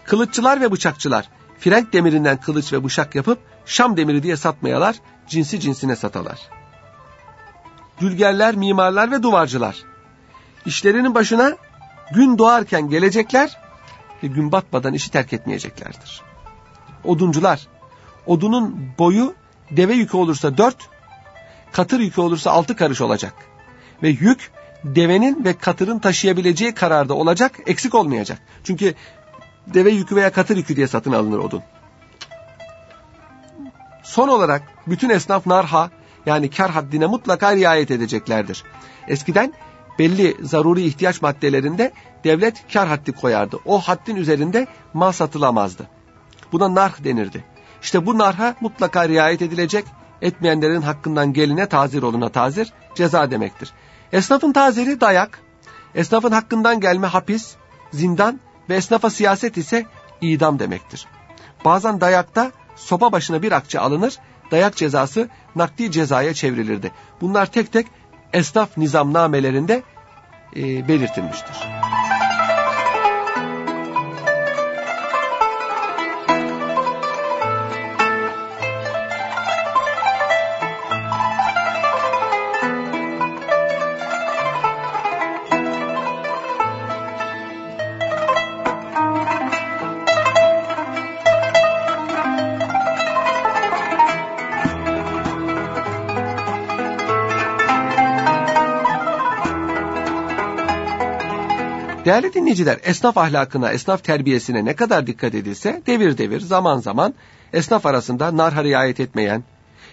Kılıççılar 0.05 0.61
ve 0.61 0.73
bıçakçılar 0.73 1.29
frenk 1.59 1.93
demirinden 1.93 2.41
kılıç 2.41 2.73
ve 2.73 2.85
bıçak 2.85 3.15
yapıp 3.15 3.39
Şam 3.67 3.97
demiri 3.97 4.23
diye 4.23 4.37
satmayalar, 4.37 4.97
cinsi 5.29 5.61
cinsine 5.61 5.97
satalar. 5.97 6.39
Dülgerler, 8.01 8.55
mimarlar 8.55 9.11
ve 9.11 9.23
duvarcılar. 9.23 9.77
İşlerinin 10.67 11.15
başına 11.15 11.57
gün 12.15 12.39
doğarken 12.39 12.89
gelecekler 12.89 13.57
ve 14.23 14.27
gün 14.27 14.53
batmadan 14.53 14.95
işi 14.95 15.11
terk 15.11 15.33
etmeyeceklerdir. 15.33 16.23
Oduncular, 17.05 17.69
odunun 18.27 18.93
boyu 18.99 19.35
deve 19.71 19.95
yükü 19.95 20.17
olursa 20.17 20.59
dört, 20.59 20.77
katır 21.73 22.01
yükü 22.01 22.21
olursa 22.21 22.51
altı 22.51 22.77
karış 22.77 23.01
olacak. 23.01 23.35
Ve 24.03 24.09
yük 24.09 24.51
devenin 24.85 25.45
ve 25.45 25.59
katırın 25.59 25.99
taşıyabileceği 25.99 26.75
kararda 26.75 27.15
olacak, 27.15 27.59
eksik 27.67 27.95
olmayacak. 27.95 28.39
Çünkü 28.65 28.95
deve 29.67 29.91
yükü 29.91 30.17
veya 30.17 30.33
katır 30.33 30.57
yükü 30.57 30.77
diye 30.77 30.89
satın 30.89 31.13
alınır 31.13 31.39
odun. 31.39 31.63
Son 34.03 34.29
olarak 34.29 34.63
bütün 34.87 35.11
esnaf 35.11 35.47
narha 35.47 35.91
yani 36.27 36.51
kar 36.51 36.71
haddine 36.71 37.07
mutlaka 37.07 37.57
riayet 37.57 37.91
edeceklerdir. 37.91 38.65
Eskiden 39.09 39.53
belli 39.99 40.37
zaruri 40.43 40.83
ihtiyaç 40.83 41.23
maddelerinde 41.23 41.93
devlet 42.25 42.73
kar 42.73 42.89
haddi 42.89 43.13
koyardı. 43.13 43.59
O 43.65 43.81
haddin 43.81 44.17
üzerinde 44.17 44.67
mal 44.95 45.13
satılamazdı. 45.13 45.87
Buna 46.53 46.75
narh 46.75 47.05
denirdi. 47.05 47.45
İşte 47.83 48.07
bu 48.07 48.19
narha 48.19 48.55
mutlaka 48.61 49.09
riayet 49.09 49.43
edilecek. 49.43 49.85
Etmeyenlerin 50.23 50.83
hakkından 50.83 51.33
geline 51.33 51.67
tazir 51.67 52.03
oluna 52.03 52.29
tazir 52.29 52.73
ceza 52.95 53.31
demektir. 53.31 53.73
Esnafın 54.13 54.53
taziri 54.53 55.01
dayak, 55.01 55.41
esnafın 55.95 56.33
hakkından 56.33 56.81
gelme 56.81 57.07
hapis, 57.07 57.57
zindan 57.93 58.41
ve 58.69 58.75
esnafa 58.75 59.11
siyaset 59.11 59.57
ise 59.57 59.87
idam 60.21 60.59
demektir. 60.59 61.07
Bazen 61.65 62.01
dayakta 62.01 62.53
sopa 62.77 63.13
başına 63.13 63.43
bir 63.43 63.53
akçe 63.53 63.81
alınır, 63.81 64.19
dayak 64.51 64.77
cezası 64.77 65.29
nakdi 65.57 65.91
cezaya 65.91 66.35
çevrilirdi. 66.35 66.93
Bunlar 67.21 67.47
tek 67.47 67.73
tek 67.73 67.87
esnaf 68.33 68.77
nizamnamelerinde 68.77 69.83
e, 70.57 70.89
belirtilmiştir. 70.89 71.57
Değerli 102.11 102.35
dinleyiciler, 102.35 102.79
esnaf 102.83 103.19
ahlakına, 103.19 103.73
esnaf 103.73 104.05
terbiyesine 104.05 104.65
ne 104.65 104.77
kadar 104.77 105.07
dikkat 105.07 105.35
edilse 105.35 105.83
devir 105.87 106.19
devir, 106.19 106.41
zaman 106.41 106.79
zaman 106.79 107.15
esnaf 107.53 107.87
arasında 107.87 108.37
narha 108.37 108.65
riayet 108.65 109.01
etmeyen, 109.01 109.45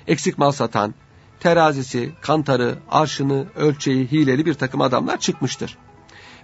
eksik 0.07 0.37
mal 0.37 0.51
satan, 0.51 0.93
terazisi, 1.39 2.11
kantarı, 2.21 2.75
arşını, 2.89 3.45
ölçeği, 3.55 4.11
hileli 4.11 4.45
bir 4.45 4.53
takım 4.53 4.81
adamlar 4.81 5.17
çıkmıştır. 5.17 5.77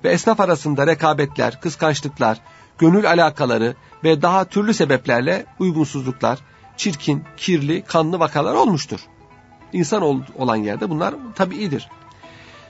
Ve 0.04 0.10
esnaf 0.10 0.40
arasında 0.40 0.88
rekabetler, 0.88 1.62
kıskançlıklar, 1.62 2.42
gönül 2.78 3.10
alakaları 3.10 3.76
ve 4.04 4.22
daha 4.22 4.46
türlü 4.46 4.74
sebeplerle 4.74 5.46
uygunsuzluklar, 5.60 6.40
çirkin, 6.78 7.24
kirli, 7.38 7.82
kanlı 7.82 8.20
vakalar 8.20 8.54
olmuştur. 8.54 9.00
İnsan 9.74 10.24
olan 10.38 10.56
yerde 10.56 10.90
bunlar 10.90 11.16
tabiidir. 11.36 11.90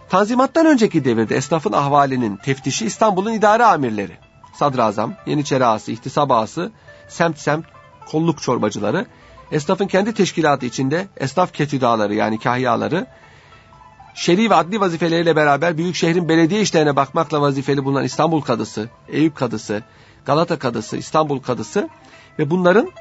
Tanzimattan 0.09 0.65
önceki 0.65 1.05
devirde 1.05 1.35
esnafın 1.35 1.71
ahvalinin 1.71 2.37
teftişi 2.37 2.85
İstanbul'un 2.85 3.33
idare 3.33 3.65
amirleri, 3.65 4.17
sadrazam, 4.53 5.13
yeniçeri 5.25 5.65
ağası, 5.65 5.91
ihtisap 5.91 6.31
ağası, 6.31 6.71
semt 7.07 7.37
semt 7.37 7.65
kolluk 8.11 8.41
çorbacıları, 8.41 9.05
esnafın 9.51 9.87
kendi 9.87 10.13
teşkilatı 10.13 10.65
içinde 10.65 11.07
esnaf 11.17 11.53
ketüdaları 11.53 12.13
yani 12.13 12.39
kahyaları, 12.39 13.07
şer'i 14.15 14.49
ve 14.49 14.55
adli 14.55 14.79
vazifeleriyle 14.79 15.35
beraber 15.35 15.77
büyük 15.77 15.95
şehrin 15.95 16.29
belediye 16.29 16.61
işlerine 16.61 16.95
bakmakla 16.95 17.41
vazifeli 17.41 17.85
bulunan 17.85 18.03
İstanbul 18.03 18.41
Kadısı, 18.41 18.89
Eyüp 19.07 19.35
Kadısı, 19.35 19.83
Galata 20.25 20.59
Kadısı, 20.59 20.97
İstanbul 20.97 21.39
Kadısı 21.39 21.89
ve 22.39 22.49
bunların 22.49 22.91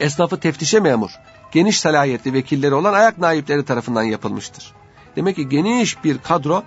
esnafı 0.00 0.40
teftişe 0.40 0.80
memur, 0.80 1.10
geniş 1.52 1.80
salahiyetli 1.80 2.32
vekilleri 2.32 2.74
olan 2.74 2.94
ayak 2.94 3.18
naipleri 3.18 3.64
tarafından 3.64 4.02
yapılmıştır. 4.02 4.79
Demek 5.16 5.36
ki 5.36 5.48
geniş 5.48 6.04
bir 6.04 6.18
kadro 6.18 6.62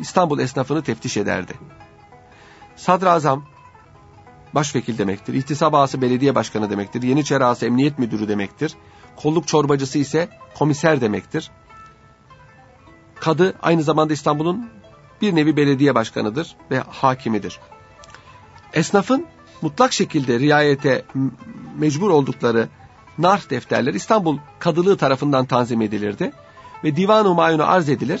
İstanbul 0.00 0.38
esnafını 0.38 0.82
teftiş 0.82 1.16
ederdi. 1.16 1.52
Sadrazam, 2.76 3.44
başvekil 4.54 4.98
demektir. 4.98 5.34
İhtisap 5.34 5.74
ağası 5.74 6.02
belediye 6.02 6.34
başkanı 6.34 6.70
demektir. 6.70 7.02
Yeniçeri 7.02 7.44
ağası 7.44 7.66
emniyet 7.66 7.98
müdürü 7.98 8.28
demektir. 8.28 8.74
Kolluk 9.16 9.48
çorbacısı 9.48 9.98
ise 9.98 10.28
komiser 10.58 11.00
demektir. 11.00 11.50
Kadı 13.20 13.54
aynı 13.62 13.82
zamanda 13.82 14.12
İstanbul'un 14.12 14.70
bir 15.22 15.34
nevi 15.34 15.56
belediye 15.56 15.94
başkanıdır 15.94 16.56
ve 16.70 16.78
hakimidir. 16.78 17.60
Esnafın 18.72 19.26
mutlak 19.62 19.92
şekilde 19.92 20.38
riayete 20.38 21.04
mecbur 21.78 22.10
oldukları 22.10 22.68
nar 23.18 23.50
defterler 23.50 23.94
İstanbul 23.94 24.38
Kadılığı 24.58 24.96
tarafından 24.96 25.46
tanzim 25.46 25.82
edilirdi 25.82 26.32
ve 26.84 26.96
divan-ı 26.96 27.34
mayunu 27.34 27.70
arz 27.70 27.88
edilir. 27.88 28.20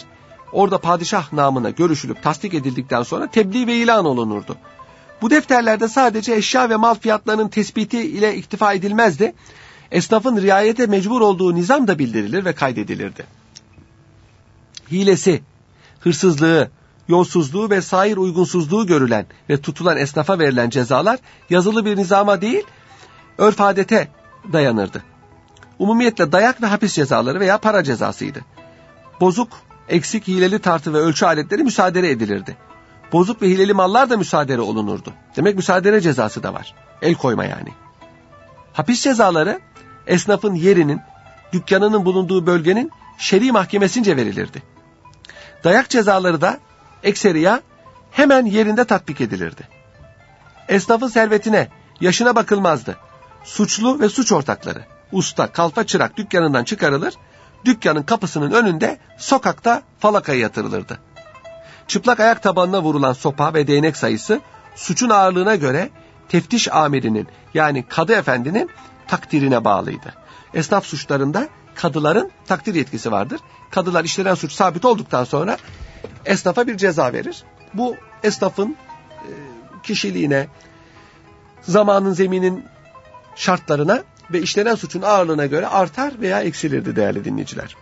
Orada 0.52 0.78
padişah 0.78 1.32
namına 1.32 1.70
görüşülüp 1.70 2.22
tasdik 2.22 2.54
edildikten 2.54 3.02
sonra 3.02 3.26
tebliğ 3.26 3.66
ve 3.66 3.76
ilan 3.76 4.04
olunurdu. 4.04 4.56
Bu 5.22 5.30
defterlerde 5.30 5.88
sadece 5.88 6.34
eşya 6.34 6.70
ve 6.70 6.76
mal 6.76 6.94
fiyatlarının 6.94 7.48
tespiti 7.48 8.00
ile 8.00 8.36
iktifa 8.36 8.72
edilmezdi. 8.72 9.34
Esnafın 9.90 10.42
riayete 10.42 10.86
mecbur 10.86 11.20
olduğu 11.20 11.54
nizam 11.54 11.86
da 11.86 11.98
bildirilir 11.98 12.44
ve 12.44 12.52
kaydedilirdi. 12.52 13.26
Hilesi, 14.90 15.42
hırsızlığı, 16.00 16.70
yolsuzluğu 17.08 17.70
ve 17.70 17.82
sair 17.82 18.16
uygunsuzluğu 18.16 18.86
görülen 18.86 19.26
ve 19.50 19.60
tutulan 19.60 19.96
esnafa 19.96 20.38
verilen 20.38 20.70
cezalar 20.70 21.18
yazılı 21.50 21.84
bir 21.84 21.96
nizama 21.96 22.40
değil, 22.40 22.62
örf 23.38 23.60
adete 23.60 24.08
dayanırdı. 24.52 25.02
Umumiyetle 25.78 26.32
dayak 26.32 26.62
ve 26.62 26.66
hapis 26.66 26.94
cezaları 26.94 27.40
veya 27.40 27.58
para 27.58 27.84
cezasıydı. 27.84 28.40
Bozuk, 29.20 29.48
eksik, 29.88 30.28
hileli 30.28 30.58
tartı 30.58 30.94
ve 30.94 30.98
ölçü 30.98 31.26
aletleri 31.26 31.64
müsaade 31.64 32.10
edilirdi. 32.10 32.56
Bozuk 33.12 33.42
ve 33.42 33.48
hileli 33.48 33.74
mallar 33.74 34.10
da 34.10 34.16
müsaade 34.16 34.60
olunurdu. 34.60 35.12
Demek 35.36 35.56
müsaade 35.56 36.00
cezası 36.00 36.42
da 36.42 36.54
var. 36.54 36.74
El 37.02 37.14
koyma 37.14 37.44
yani. 37.44 37.68
Hapis 38.72 39.02
cezaları 39.02 39.60
esnafın 40.06 40.54
yerinin, 40.54 41.00
dükkanının 41.52 42.04
bulunduğu 42.04 42.46
bölgenin 42.46 42.90
şer'i 43.18 43.52
mahkemesince 43.52 44.16
verilirdi. 44.16 44.62
Dayak 45.64 45.90
cezaları 45.90 46.40
da 46.40 46.58
ekseriya 47.02 47.60
hemen 48.10 48.46
yerinde 48.46 48.84
tatbik 48.84 49.20
edilirdi. 49.20 49.68
Esnafın 50.68 51.08
servetine, 51.08 51.68
yaşına 52.00 52.36
bakılmazdı. 52.36 52.96
Suçlu 53.44 54.00
ve 54.00 54.08
suç 54.08 54.32
ortakları, 54.32 54.84
usta, 55.14 55.52
kalfa 55.52 55.86
çırak 55.86 56.16
dükkanından 56.16 56.64
çıkarılır, 56.64 57.14
dükkanın 57.64 58.02
kapısının 58.02 58.50
önünde 58.50 58.98
sokakta 59.18 59.82
falakaya 59.98 60.38
yatırılırdı. 60.38 60.98
Çıplak 61.88 62.20
ayak 62.20 62.42
tabanına 62.42 62.82
vurulan 62.82 63.12
sopa 63.12 63.54
ve 63.54 63.66
değnek 63.66 63.96
sayısı 63.96 64.40
suçun 64.74 65.10
ağırlığına 65.10 65.54
göre 65.56 65.90
teftiş 66.28 66.72
amirinin 66.72 67.28
yani 67.54 67.84
kadı 67.88 68.12
efendinin 68.12 68.70
takdirine 69.08 69.64
bağlıydı. 69.64 70.14
Esnaf 70.54 70.86
suçlarında 70.86 71.48
kadıların 71.74 72.30
takdir 72.46 72.74
yetkisi 72.74 73.12
vardır. 73.12 73.40
Kadılar 73.70 74.04
işlenen 74.04 74.34
suç 74.34 74.52
sabit 74.52 74.84
olduktan 74.84 75.24
sonra 75.24 75.56
esnafa 76.24 76.66
bir 76.66 76.76
ceza 76.76 77.12
verir. 77.12 77.44
Bu 77.74 77.96
esnafın 78.22 78.76
e, 79.10 79.30
kişiliğine, 79.82 80.46
zamanın 81.62 82.12
zeminin 82.12 82.64
şartlarına 83.36 84.02
ve 84.32 84.42
işlenen 84.42 84.74
suçun 84.74 85.02
ağırlığına 85.02 85.46
göre 85.46 85.66
artar 85.66 86.20
veya 86.20 86.42
eksilirdi 86.42 86.96
değerli 86.96 87.24
dinleyiciler. 87.24 87.76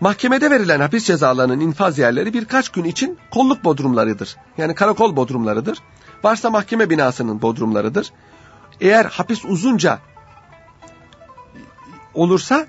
Mahkemede 0.00 0.50
verilen 0.50 0.80
hapis 0.80 1.04
cezalarının 1.04 1.60
infaz 1.60 1.98
yerleri 1.98 2.34
birkaç 2.34 2.68
gün 2.68 2.84
için 2.84 3.18
kolluk 3.30 3.64
bodrumlarıdır. 3.64 4.36
Yani 4.58 4.74
karakol 4.74 5.16
bodrumlarıdır. 5.16 5.78
Varsa 6.24 6.50
mahkeme 6.50 6.90
binasının 6.90 7.42
bodrumlarıdır. 7.42 8.12
Eğer 8.80 9.04
hapis 9.04 9.44
uzunca 9.44 9.98
olursa 12.14 12.66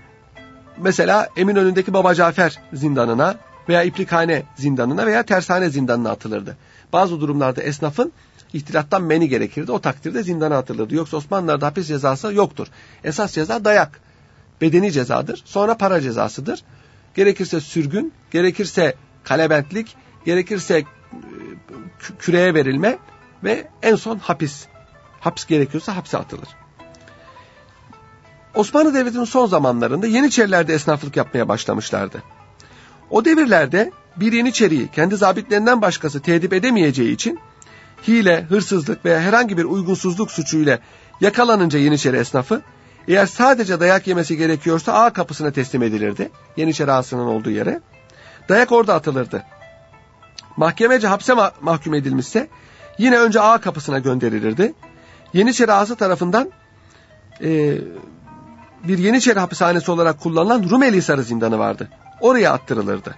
mesela 0.78 1.30
Eminönü'ndeki 1.38 1.94
Baba 1.94 2.16
Cafer 2.16 2.60
zindanına 2.74 3.36
veya 3.70 3.84
İplikhane 3.84 4.44
zindanına 4.56 5.06
veya 5.06 5.24
Tersane 5.24 5.70
zindanına 5.70 6.12
atılırdı. 6.12 6.58
Bazı 6.94 7.22
durumlarda 7.22 7.62
esnafın 7.62 8.12
ihtilattan 8.54 9.04
meni 9.04 9.30
gerekirdi. 9.30 9.72
O 9.72 9.80
takdirde 9.80 10.24
zindana 10.24 10.58
atılırdı. 10.58 10.96
Yoksa 10.96 11.18
Osmanlılar'da 11.18 11.66
hapis 11.66 11.88
cezası 11.88 12.34
yoktur. 12.34 12.68
Esas 13.04 13.34
ceza 13.34 13.66
dayak. 13.66 14.02
Bedeni 14.62 14.92
cezadır. 14.92 15.42
Sonra 15.46 15.78
para 15.78 16.02
cezasıdır. 16.02 16.64
Gerekirse 17.16 17.60
sürgün, 17.60 18.14
gerekirse 18.32 18.96
kalebentlik, 19.24 19.96
gerekirse 20.26 20.78
e, 20.78 20.86
küreye 22.20 22.54
verilme 22.54 22.98
ve 23.44 23.68
en 23.82 23.96
son 23.96 24.18
hapis. 24.18 24.66
Hapis 25.20 25.46
gerekiyorsa 25.46 25.96
hapse 25.96 26.18
atılır. 26.18 26.48
Osmanlı 28.56 28.94
Devleti'nin 28.94 29.24
son 29.24 29.46
zamanlarında 29.46 30.08
Yeniçerilerde 30.08 30.74
esnaflık 30.74 31.18
yapmaya 31.18 31.48
başlamışlardı. 31.48 32.24
O 33.10 33.26
devirlerde 33.26 33.92
bir 34.16 34.34
Yeniçeriyi 34.34 34.88
kendi 34.88 35.16
zabitlerinden 35.16 35.82
başkası 35.82 36.22
tedip 36.22 36.54
edemeyeceği 36.54 37.12
için 37.14 37.40
hile, 38.08 38.42
hırsızlık 38.44 39.06
veya 39.06 39.20
herhangi 39.20 39.58
bir 39.58 39.64
uygunsuzluk 39.64 40.32
suçuyla 40.32 40.80
yakalanınca 41.22 41.80
Yeniçeri 41.80 42.18
esnafı 42.18 42.62
eğer 43.08 43.26
sadece 43.26 43.80
dayak 43.80 44.08
yemesi 44.08 44.38
gerekiyorsa 44.38 44.94
A 44.94 45.14
kapısına 45.14 45.52
teslim 45.52 45.84
edilirdi. 45.84 46.32
Yeniçeri 46.58 46.92
ağasının 46.92 47.26
olduğu 47.26 47.50
yere. 47.50 47.82
Dayak 48.50 48.72
orada 48.72 48.94
atılırdı. 48.94 49.44
Mahkemece 50.58 51.08
hapse 51.08 51.34
ma 51.34 51.52
mahkum 51.62 51.94
edilmişse 51.94 52.48
yine 52.98 53.20
önce 53.20 53.42
A 53.42 53.58
kapısına 53.58 54.00
gönderilirdi. 54.00 54.74
Yeniçeri 55.34 55.74
ağası 55.74 55.96
tarafından 55.96 56.52
e, 57.44 57.78
bir 58.84 58.98
Yeniçeri 58.98 59.40
hapishanesi 59.40 59.92
olarak 59.92 60.20
kullanılan 60.20 60.70
Rumeli 60.70 60.98
Hisarı 60.98 61.24
zindanı 61.24 61.60
vardı. 61.60 61.90
Oraya 62.22 62.54
attırılırdı. 62.54 63.16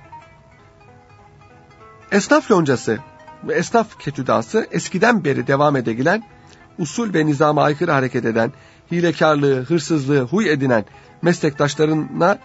Esnaf 2.12 2.50
yoncası 2.50 3.00
ve 3.48 3.54
esnaf 3.54 4.00
ketüdası 4.00 4.68
eskiden 4.72 5.24
beri 5.24 5.48
devam 5.48 5.76
edegilen, 5.76 6.24
usul 6.78 7.14
ve 7.14 7.26
nizama 7.26 7.64
aykırı 7.64 7.92
hareket 7.92 8.26
eden, 8.26 8.52
hilekarlığı, 8.92 9.64
hırsızlığı 9.64 10.22
huy 10.22 10.52
edinen 10.52 10.86
meslektaşlarına 11.22 12.38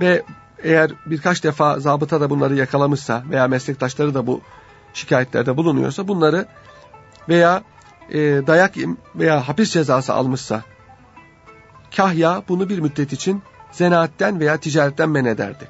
ve 0.00 0.22
eğer 0.62 0.90
birkaç 1.06 1.44
defa 1.44 1.80
zabıta 1.80 2.20
da 2.20 2.30
bunları 2.30 2.54
yakalamışsa 2.54 3.22
veya 3.30 3.48
meslektaşları 3.48 4.14
da 4.14 4.26
bu 4.26 4.40
şikayetlerde 4.94 5.56
bulunuyorsa 5.56 6.08
bunları 6.08 6.46
veya 7.28 7.62
e, 8.10 8.18
dayak 8.46 8.74
veya 9.14 9.48
hapis 9.48 9.72
cezası 9.72 10.14
almışsa 10.14 10.62
kahya 11.96 12.42
bunu 12.48 12.68
bir 12.68 12.78
müddet 12.78 13.12
için 13.12 13.42
zenaatten 13.72 14.40
veya 14.40 14.56
ticaretten 14.56 15.08
men 15.08 15.24
ederdi. 15.24 15.68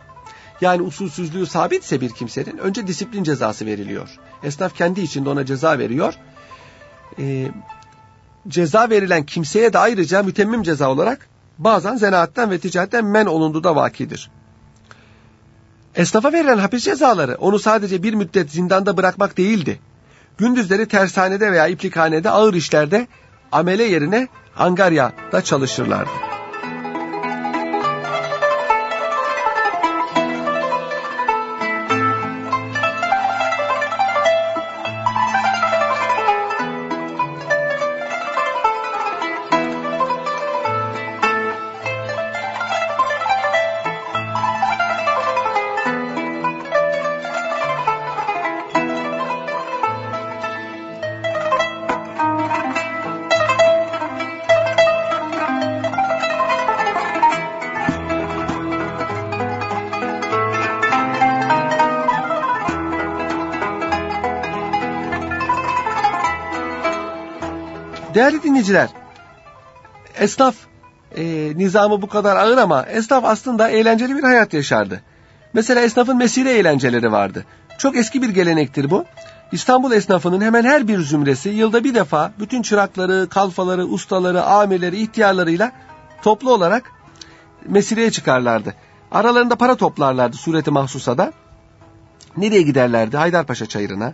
Yani 0.61 0.83
usulsüzlüğü 0.83 1.47
sabitse 1.47 2.01
bir 2.01 2.11
kimsenin 2.11 2.59
önce 2.59 2.87
disiplin 2.87 3.25
cezası 3.25 3.67
veriliyor. 3.67 4.09
Esnaf 4.43 4.77
kendi 4.77 5.01
içinde 5.01 5.31
ona 5.31 5.47
ceza 5.47 5.79
veriyor. 5.79 6.15
E, 7.19 7.49
ceza 8.49 8.91
verilen 8.91 9.27
kimseye 9.27 9.73
de 9.73 9.79
ayrıca 9.79 10.23
mütemmim 10.23 10.63
ceza 10.63 10.91
olarak 10.91 11.29
bazen 11.59 11.97
zenaatten 11.97 12.51
ve 12.51 12.59
ticaretten 12.59 13.05
men 13.05 13.27
olunduğu 13.27 13.65
da 13.65 13.77
vakidir. 13.77 14.31
Esnafa 15.95 16.33
verilen 16.33 16.59
hapis 16.59 16.85
cezaları 16.85 17.35
onu 17.35 17.59
sadece 17.59 18.03
bir 18.03 18.15
müddet 18.15 18.51
zindanda 18.51 18.97
bırakmak 18.97 19.37
değildi. 19.37 19.81
Gündüzleri 20.39 20.89
tersanede 20.89 21.53
veya 21.53 21.67
iplikhanede 21.67 22.31
ağır 22.31 22.55
işlerde 22.55 23.07
amele 23.53 23.85
yerine 23.85 24.29
angaryada 24.57 25.43
çalışırlardı. 25.45 26.34
Değerli 68.15 68.43
dinleyiciler, 68.43 68.89
esnaf 70.19 70.55
e, 71.17 71.53
nizamı 71.57 72.03
bu 72.03 72.09
kadar 72.09 72.37
ağır 72.37 72.59
ama 72.59 72.83
esnaf 72.83 73.25
aslında 73.25 73.69
eğlenceli 73.69 74.17
bir 74.17 74.23
hayat 74.23 74.55
yaşardı. 74.55 75.03
Mesela 75.53 75.81
esnafın 75.81 76.17
mesire 76.17 76.51
eğlenceleri 76.51 77.13
vardı. 77.13 77.45
Çok 77.79 77.97
eski 77.97 78.23
bir 78.23 78.29
gelenektir 78.29 78.91
bu. 78.91 79.05
İstanbul 79.53 79.93
esnafının 79.93 80.41
hemen 80.41 80.65
her 80.65 80.89
bir 80.89 81.01
zümresi 81.01 81.49
yılda 81.49 81.85
bir 81.85 81.95
defa 81.95 82.33
bütün 82.39 82.63
çırakları, 82.63 83.29
kalfaları, 83.31 83.85
ustaları, 83.85 84.43
amirleri, 84.43 85.01
ihtiyarlarıyla 85.01 85.73
toplu 86.23 86.53
olarak 86.53 86.93
mesireye 87.69 88.11
çıkarlardı. 88.11 88.75
Aralarında 89.13 89.57
para 89.57 89.75
toplarlardı 89.75 90.37
sureti 90.37 90.71
mahsusa 90.71 91.19
da. 91.19 91.33
Nereye 92.37 92.63
giderlerdi? 92.63 93.17
Haydarpaşa 93.17 93.67
çayırına, 93.67 94.13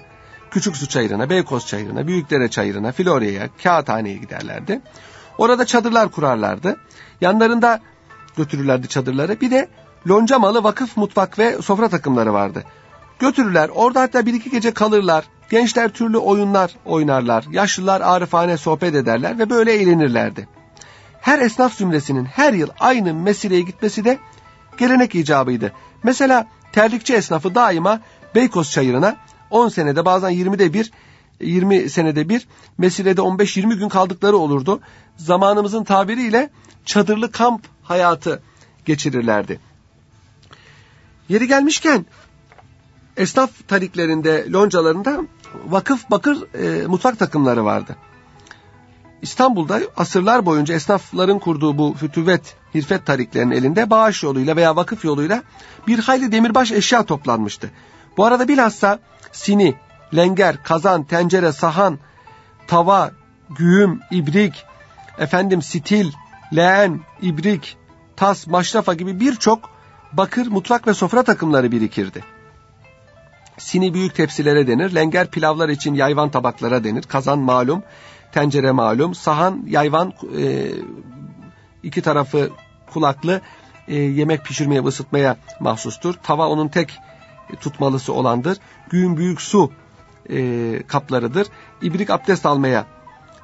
Küçük 0.51 0.77
Su 0.77 0.89
çayırına, 0.89 1.31
Beykoz 1.31 1.67
çayırına, 1.67 2.07
Büyükdere 2.07 2.49
çayırına, 2.49 2.93
Florya'ya, 2.93 3.49
Kağıthane'ye 3.63 4.17
giderlerdi. 4.17 4.81
Orada 5.39 5.67
çadırlar 5.67 6.09
kurarlardı. 6.09 6.77
Yanlarında 7.21 7.81
götürürlerdi 8.37 8.89
çadırları. 8.89 9.41
Bir 9.41 9.51
de 9.51 9.69
lonca 10.09 10.39
malı 10.39 10.65
vakıf 10.65 10.97
mutfak 10.97 11.39
ve 11.39 11.63
sofra 11.63 11.89
takımları 11.89 12.33
vardı. 12.33 12.65
Götürürler. 13.19 13.71
Orada 13.75 14.01
hatta 14.01 14.27
bir 14.27 14.35
iki 14.35 14.51
gece 14.51 14.75
kalırlar. 14.75 15.25
Gençler 15.51 15.89
türlü 15.89 16.19
oyunlar 16.19 16.75
oynarlar. 16.85 17.45
Yaşlılar 17.51 18.01
arifane 18.01 18.57
sohbet 18.57 18.95
ederler 18.95 19.39
ve 19.39 19.51
böyle 19.51 19.73
eğlenirlerdi. 19.73 20.49
Her 21.21 21.39
esnaf 21.39 21.75
zümresinin 21.75 22.25
her 22.25 22.53
yıl 22.53 22.69
aynı 22.81 23.15
mesileye 23.15 23.61
gitmesi 23.61 24.05
de 24.05 24.19
gelenek 24.79 25.15
icabıydı. 25.15 25.73
Mesela 26.03 26.47
terlikçi 26.73 27.15
esnafı 27.15 27.55
daima 27.55 28.01
Beykoz 28.35 28.71
çayırına 28.71 29.17
10 29.51 29.69
senede 29.69 30.05
bazen 30.05 30.33
20'de 30.33 30.73
bir 30.73 30.91
20 31.41 31.91
senede 31.91 32.29
bir 32.29 32.47
mesilede 32.79 33.21
15-20 33.21 33.75
gün 33.75 33.89
kaldıkları 33.89 34.37
olurdu. 34.37 34.81
Zamanımızın 35.17 35.85
tabiriyle 35.85 36.51
çadırlı 36.85 37.33
kamp 37.33 37.67
hayatı 37.83 38.43
geçirirlerdi. 38.85 39.61
Yeri 41.29 41.49
gelmişken 41.49 42.07
esnaf 43.17 43.51
tariklerinde, 43.69 44.53
loncalarında 44.53 45.21
vakıf 45.67 46.11
bakır 46.11 46.55
e, 46.55 46.87
mutfak 46.87 47.19
takımları 47.19 47.65
vardı. 47.65 47.97
İstanbul'da 49.23 49.81
asırlar 49.97 50.47
boyunca 50.47 50.75
esnafların 50.75 51.39
kurduğu 51.39 51.79
bu 51.79 51.95
fütüvet, 51.99 52.57
hirfet 52.75 53.07
tariklerinin 53.07 53.55
elinde 53.55 53.91
bağış 53.91 54.23
yoluyla 54.23 54.57
veya 54.57 54.77
vakıf 54.77 55.05
yoluyla 55.05 55.43
bir 55.87 55.99
hayli 55.99 56.33
demirbaş 56.33 56.73
eşya 56.73 57.03
toplanmıştı. 57.03 57.71
Bu 58.17 58.25
arada 58.25 58.49
bilhassa 58.49 58.99
sini, 59.33 59.75
lenger, 60.17 60.63
kazan, 60.63 61.05
tencere, 61.05 61.53
sahan, 61.53 61.99
tava, 62.67 63.11
güğüm, 63.51 64.01
ibrik, 64.11 64.65
efendim 65.19 65.63
stil, 65.63 66.13
leğen, 66.57 67.01
ibrik, 67.23 67.77
tas, 68.17 68.47
maşrafa 68.47 68.95
gibi 68.95 69.21
birçok 69.21 69.71
bakır, 70.13 70.47
mutfak 70.47 70.87
ve 70.87 70.95
sofra 70.95 71.23
takımları 71.23 71.73
birikirdi. 71.73 72.25
Sini 73.59 73.95
büyük 73.95 74.15
tepsilere 74.15 74.67
denir, 74.67 74.95
lenger 74.95 75.27
pilavlar 75.27 75.69
için 75.69 75.95
yayvan 75.95 76.31
tabaklara 76.31 76.85
denir, 76.85 77.03
kazan 77.03 77.39
malum, 77.39 77.83
tencere 78.33 78.71
malum, 78.71 79.15
sahan 79.15 79.65
yayvan 79.67 80.13
e, 80.39 80.71
iki 81.83 82.03
tarafı 82.03 82.51
kulaklı 82.93 83.41
e, 83.89 83.97
yemek 83.97 84.45
pişirmeye 84.45 84.83
ısıtmaya 84.83 85.37
mahsustur. 85.61 86.15
Tava 86.23 86.49
onun 86.49 86.69
tek 86.69 86.99
tutmalısı 87.61 88.13
olandır. 88.13 88.59
Güğün 88.91 89.17
büyük 89.17 89.41
su 89.41 89.73
e, 90.31 90.83
kaplarıdır. 90.87 91.47
İbrik 91.83 92.11
abdest 92.11 92.47
almaya 92.47 92.87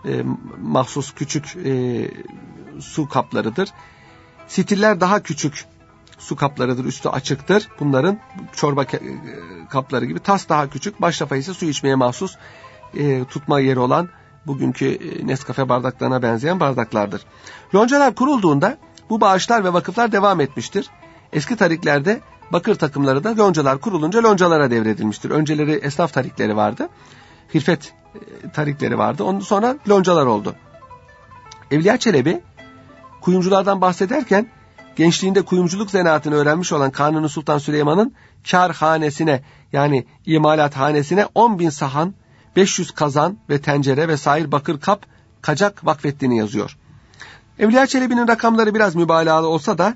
e, 0.04 0.22
mahsus 0.60 1.14
küçük 1.14 1.56
e, 1.64 2.08
su 2.80 3.08
kaplarıdır. 3.08 3.68
Stiller 4.48 5.00
daha 5.00 5.22
küçük 5.22 5.64
su 6.18 6.36
kaplarıdır, 6.36 6.84
üstü 6.84 7.08
açıktır. 7.08 7.68
Bunların 7.80 8.18
çorba 8.52 8.82
e, 8.82 8.88
kapları 9.70 10.04
gibi 10.04 10.20
tas 10.20 10.48
daha 10.48 10.70
küçük, 10.70 11.02
baş 11.02 11.22
rafa 11.22 11.36
ise 11.36 11.54
su 11.54 11.66
içmeye 11.66 11.94
mahsus 11.94 12.36
e, 12.94 13.24
tutma 13.24 13.60
yeri 13.60 13.78
olan 13.78 14.08
bugünkü 14.46 14.86
e, 14.86 15.26
Nescafe 15.26 15.68
bardaklarına 15.68 16.22
benzeyen 16.22 16.60
bardaklardır. 16.60 17.22
Loncalar 17.74 18.14
kurulduğunda 18.14 18.78
bu 19.10 19.20
bağışlar 19.20 19.64
ve 19.64 19.72
vakıflar 19.72 20.12
devam 20.12 20.40
etmiştir. 20.40 20.90
Eski 21.36 21.56
tariklerde 21.56 22.20
bakır 22.52 22.74
takımları 22.74 23.24
da 23.24 23.36
loncalar 23.36 23.78
kurulunca 23.78 24.22
loncalara 24.22 24.70
devredilmiştir. 24.70 25.30
Önceleri 25.30 25.72
esnaf 25.72 26.12
tarikleri 26.12 26.56
vardı. 26.56 26.88
Hirfet 27.54 27.92
e, 28.14 28.50
tarikleri 28.50 28.98
vardı. 28.98 29.24
Ondan 29.24 29.40
sonra 29.40 29.76
loncalar 29.88 30.26
oldu. 30.26 30.54
Evliya 31.70 31.96
Çelebi 31.96 32.40
kuyumculardan 33.20 33.80
bahsederken 33.80 34.48
gençliğinde 34.96 35.42
kuyumculuk 35.42 35.90
zanaatını 35.90 36.34
öğrenmiş 36.34 36.72
olan 36.72 36.90
Kanuni 36.90 37.28
Sultan 37.28 37.58
Süleyman'ın 37.58 38.14
kar 38.50 38.72
hanesine 38.72 39.42
yani 39.72 40.06
imalat 40.26 40.76
hanesine 40.76 41.26
10 41.34 41.58
bin 41.58 41.70
sahan, 41.70 42.14
500 42.56 42.90
kazan 42.90 43.38
ve 43.50 43.60
tencere 43.60 44.08
ve 44.08 44.16
sair 44.16 44.52
bakır 44.52 44.80
kap 44.80 45.06
kacak 45.42 45.86
vakfettiğini 45.86 46.38
yazıyor. 46.38 46.76
Evliya 47.58 47.86
Çelebi'nin 47.86 48.28
rakamları 48.28 48.74
biraz 48.74 48.94
mübalağalı 48.94 49.48
olsa 49.48 49.78
da 49.78 49.94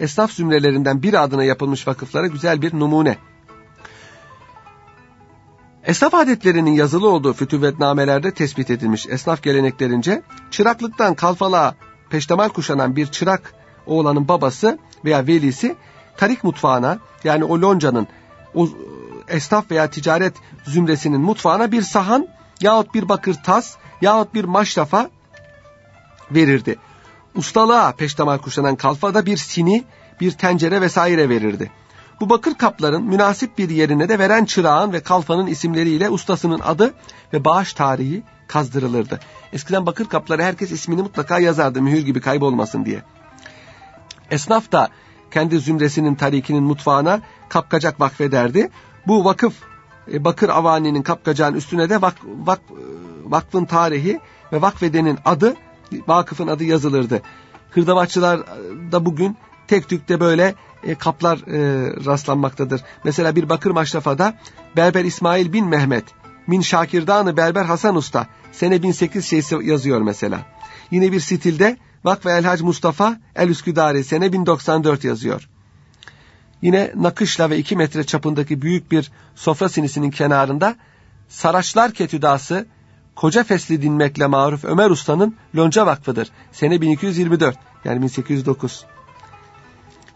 esnaf 0.00 0.32
zümrelerinden 0.32 1.02
bir 1.02 1.22
adına 1.22 1.44
yapılmış 1.44 1.88
vakıflara 1.88 2.26
güzel 2.26 2.62
bir 2.62 2.78
numune. 2.78 3.18
Esnaf 5.84 6.14
adetlerinin 6.14 6.72
yazılı 6.72 7.08
olduğu 7.08 7.32
fütüvvetnamelerde 7.32 8.30
tespit 8.30 8.70
edilmiş 8.70 9.06
esnaf 9.06 9.42
geleneklerince 9.42 10.22
çıraklıktan 10.50 11.14
kalfalığa 11.14 11.74
peştemal 12.10 12.48
kuşanan 12.48 12.96
bir 12.96 13.06
çırak 13.06 13.54
oğlanın 13.86 14.28
babası 14.28 14.78
veya 15.04 15.26
velisi 15.26 15.76
tarik 16.16 16.44
mutfağına 16.44 16.98
yani 17.24 17.44
o 17.44 17.60
loncanın 17.60 18.06
o 18.54 18.68
esnaf 19.28 19.70
veya 19.70 19.90
ticaret 19.90 20.34
zümresinin 20.64 21.20
mutfağına 21.20 21.72
bir 21.72 21.82
sahan 21.82 22.28
yahut 22.60 22.94
bir 22.94 23.08
bakır 23.08 23.34
tas 23.34 23.76
yahut 24.00 24.34
bir 24.34 24.44
maşrafa 24.44 25.10
verirdi. 26.30 26.76
Ustalığa 27.34 27.92
peştemal 27.92 28.38
kuşanan 28.38 28.76
kalfa 28.76 29.14
da 29.14 29.26
bir 29.26 29.36
sini, 29.36 29.84
bir 30.20 30.30
tencere 30.30 30.80
vesaire 30.80 31.28
verirdi. 31.28 31.70
Bu 32.20 32.30
bakır 32.30 32.54
kapların 32.54 33.02
münasip 33.02 33.58
bir 33.58 33.70
yerine 33.70 34.08
de 34.08 34.18
veren 34.18 34.44
çırağın 34.44 34.92
ve 34.92 35.00
kalfanın 35.00 35.46
isimleriyle 35.46 36.10
ustasının 36.10 36.60
adı 36.60 36.94
ve 37.32 37.44
bağış 37.44 37.72
tarihi 37.72 38.22
kazdırılırdı. 38.48 39.20
Eskiden 39.52 39.86
bakır 39.86 40.08
kapları 40.08 40.42
herkes 40.42 40.70
ismini 40.70 41.02
mutlaka 41.02 41.38
yazardı 41.38 41.82
mühür 41.82 42.00
gibi 42.00 42.20
kaybolmasın 42.20 42.84
diye. 42.84 43.02
Esnaf 44.30 44.72
da 44.72 44.88
kendi 45.30 45.60
zümresinin 45.60 46.14
tarikinin 46.14 46.62
mutfağına 46.62 47.20
kapkacak 47.48 48.00
vakfederdi. 48.00 48.70
Bu 49.06 49.24
vakıf 49.24 49.54
e, 50.12 50.24
bakır 50.24 50.48
avaninin 50.48 51.02
kapkacağın 51.02 51.54
üstüne 51.54 51.90
de 51.90 52.02
vak, 52.02 52.14
vak, 52.24 52.60
vakfın 53.24 53.64
tarihi 53.64 54.20
ve 54.52 54.62
vakfedenin 54.62 55.18
adı 55.24 55.56
vakıfın 56.06 56.46
adı 56.46 56.64
yazılırdı. 56.64 57.22
Hırdavatçılar 57.70 58.40
da 58.92 59.06
bugün 59.06 59.36
tek 59.68 59.88
tükte 59.88 60.20
böyle 60.20 60.54
e, 60.84 60.94
kaplar 60.94 61.38
e, 61.38 61.60
rastlanmaktadır. 62.04 62.80
Mesela 63.04 63.36
bir 63.36 63.48
bakır 63.48 63.70
maşrafada 63.70 64.34
Berber 64.76 65.04
İsmail 65.04 65.52
bin 65.52 65.66
Mehmet, 65.66 66.04
Min 66.46 66.60
Şakirdanı 66.60 67.36
Berber 67.36 67.64
Hasan 67.64 67.96
Usta, 67.96 68.26
sene 68.52 68.82
1008 68.82 69.26
şeysi 69.26 69.56
yazıyor 69.62 70.00
mesela. 70.00 70.40
Yine 70.90 71.12
bir 71.12 71.20
stilde 71.20 71.76
Vakfe 72.04 72.30
Elhac 72.30 72.62
Mustafa 72.62 73.20
El 73.36 73.48
Üsküdari 73.48 74.04
sene 74.04 74.32
1094 74.32 75.04
yazıyor. 75.04 75.48
Yine 76.62 76.92
nakışla 76.94 77.50
ve 77.50 77.58
2 77.58 77.76
metre 77.76 78.04
çapındaki 78.04 78.62
büyük 78.62 78.90
bir 78.90 79.10
sofra 79.34 79.68
sinisinin 79.68 80.10
kenarında 80.10 80.76
Saraçlar 81.28 81.92
Ketüdası 81.92 82.66
Koca 83.20 83.44
Fesli 83.44 83.82
dinmekle 83.82 84.26
maruf 84.26 84.64
Ömer 84.64 84.90
Usta'nın 84.90 85.36
Lonca 85.56 85.86
Vakfı'dır. 85.86 86.30
Sene 86.52 86.80
1224 86.80 87.56
yani 87.84 88.02
1809. 88.02 88.84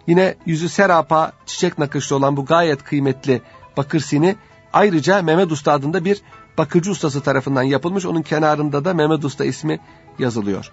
Yine 0.07 0.35
yüzü 0.47 0.69
serapa 0.69 1.33
çiçek 1.47 1.79
nakışlı 1.79 2.17
olan 2.17 2.37
bu 2.37 2.45
gayet 2.45 2.85
kıymetli 2.85 3.43
bakır 3.77 4.01
sini 4.01 4.37
ayrıca 4.73 5.23
Mehmet 5.23 5.53
Usta 5.53 5.73
adında 5.73 6.05
bir 6.05 6.23
bakırcı 6.59 6.91
ustası 6.91 7.21
tarafından 7.21 7.63
yapılmış. 7.63 8.07
Onun 8.07 8.23
kenarında 8.23 8.85
da 8.85 8.95
Mehmet 8.95 9.25
Usta 9.25 9.45
ismi 9.45 9.81
yazılıyor. 10.19 10.73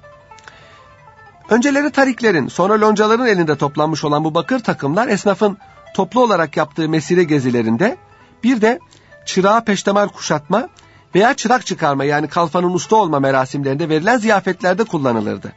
Önceleri 1.49 1.91
tariklerin 1.91 2.47
sonra 2.47 2.81
loncaların 2.81 3.27
elinde 3.27 3.55
toplanmış 3.55 4.03
olan 4.03 4.23
bu 4.23 4.33
bakır 4.33 4.59
takımlar 4.59 5.07
esnafın 5.07 5.57
toplu 5.95 6.23
olarak 6.23 6.57
yaptığı 6.57 6.89
mesire 6.89 7.23
gezilerinde 7.23 7.97
bir 8.43 8.61
de 8.61 8.79
çırağı 9.25 9.65
peştemal 9.65 10.07
kuşatma 10.07 10.69
veya 11.15 11.33
çırak 11.33 11.65
çıkarma 11.65 12.03
yani 12.03 12.27
kalfanın 12.27 12.73
usta 12.73 12.95
olma 12.95 13.19
merasimlerinde 13.19 13.89
verilen 13.89 14.17
ziyafetlerde 14.17 14.83
kullanılırdı. 14.83 15.53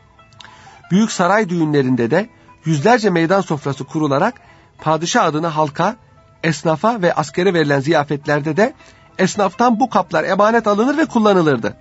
Büyük 0.90 1.12
saray 1.12 1.48
düğünlerinde 1.48 2.10
de 2.10 2.28
yüzlerce 2.64 3.10
meydan 3.10 3.40
sofrası 3.40 3.84
kurularak 3.84 4.34
padişah 4.78 5.24
adına 5.24 5.56
halka, 5.56 5.96
esnafa 6.42 7.02
ve 7.02 7.14
askere 7.14 7.54
verilen 7.54 7.80
ziyafetlerde 7.80 8.56
de 8.56 8.74
esnaftan 9.18 9.80
bu 9.80 9.90
kaplar 9.90 10.24
emanet 10.24 10.66
alınır 10.66 10.98
ve 10.98 11.06
kullanılırdı. 11.06 11.76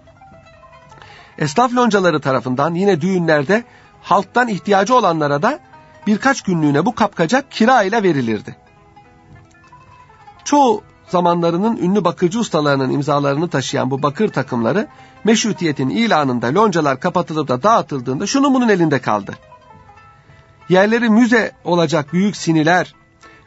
Esnaf 1.37 1.73
loncaları 1.73 2.21
tarafından 2.21 2.73
yine 2.73 3.01
düğünlerde 3.01 3.63
halktan 4.01 4.47
ihtiyacı 4.47 4.95
olanlara 4.95 5.41
da 5.41 5.59
birkaç 6.07 6.41
günlüğüne 6.41 6.85
bu 6.85 6.95
kapkacak 6.95 7.51
kira 7.51 7.83
ile 7.83 8.03
verilirdi. 8.03 8.55
Çoğu 10.43 10.83
zamanlarının 11.13 11.77
ünlü 11.77 12.03
bakırcı 12.03 12.39
ustalarının 12.39 12.89
imzalarını 12.89 13.47
taşıyan 13.49 13.91
bu 13.91 14.03
bakır 14.03 14.29
takımları 14.29 14.87
meşrutiyetin 15.23 15.89
ilanında 15.89 16.47
loncalar 16.55 16.99
kapatılıp 16.99 17.47
da 17.47 17.63
dağıtıldığında 17.63 18.27
şunun 18.27 18.53
bunun 18.53 18.69
elinde 18.69 18.99
kaldı. 18.99 19.31
Yerleri 20.69 21.09
müze 21.09 21.51
olacak 21.63 22.13
büyük 22.13 22.35
siniler, 22.35 22.95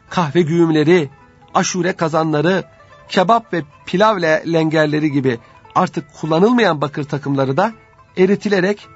kahve 0.09 0.41
güğümleri, 0.41 1.09
aşure 1.53 1.93
kazanları, 1.93 2.63
kebap 3.09 3.53
ve 3.53 3.63
pilav 3.85 4.21
lengerleri 4.53 5.11
gibi 5.11 5.39
artık 5.75 6.05
kullanılmayan 6.21 6.81
bakır 6.81 7.03
takımları 7.03 7.57
da 7.57 7.73
eritilerek 8.17 8.87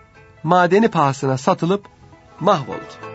madeni 0.43 0.87
pahasına 0.87 1.37
satılıp 1.37 1.85
mahvoldu. 2.39 3.10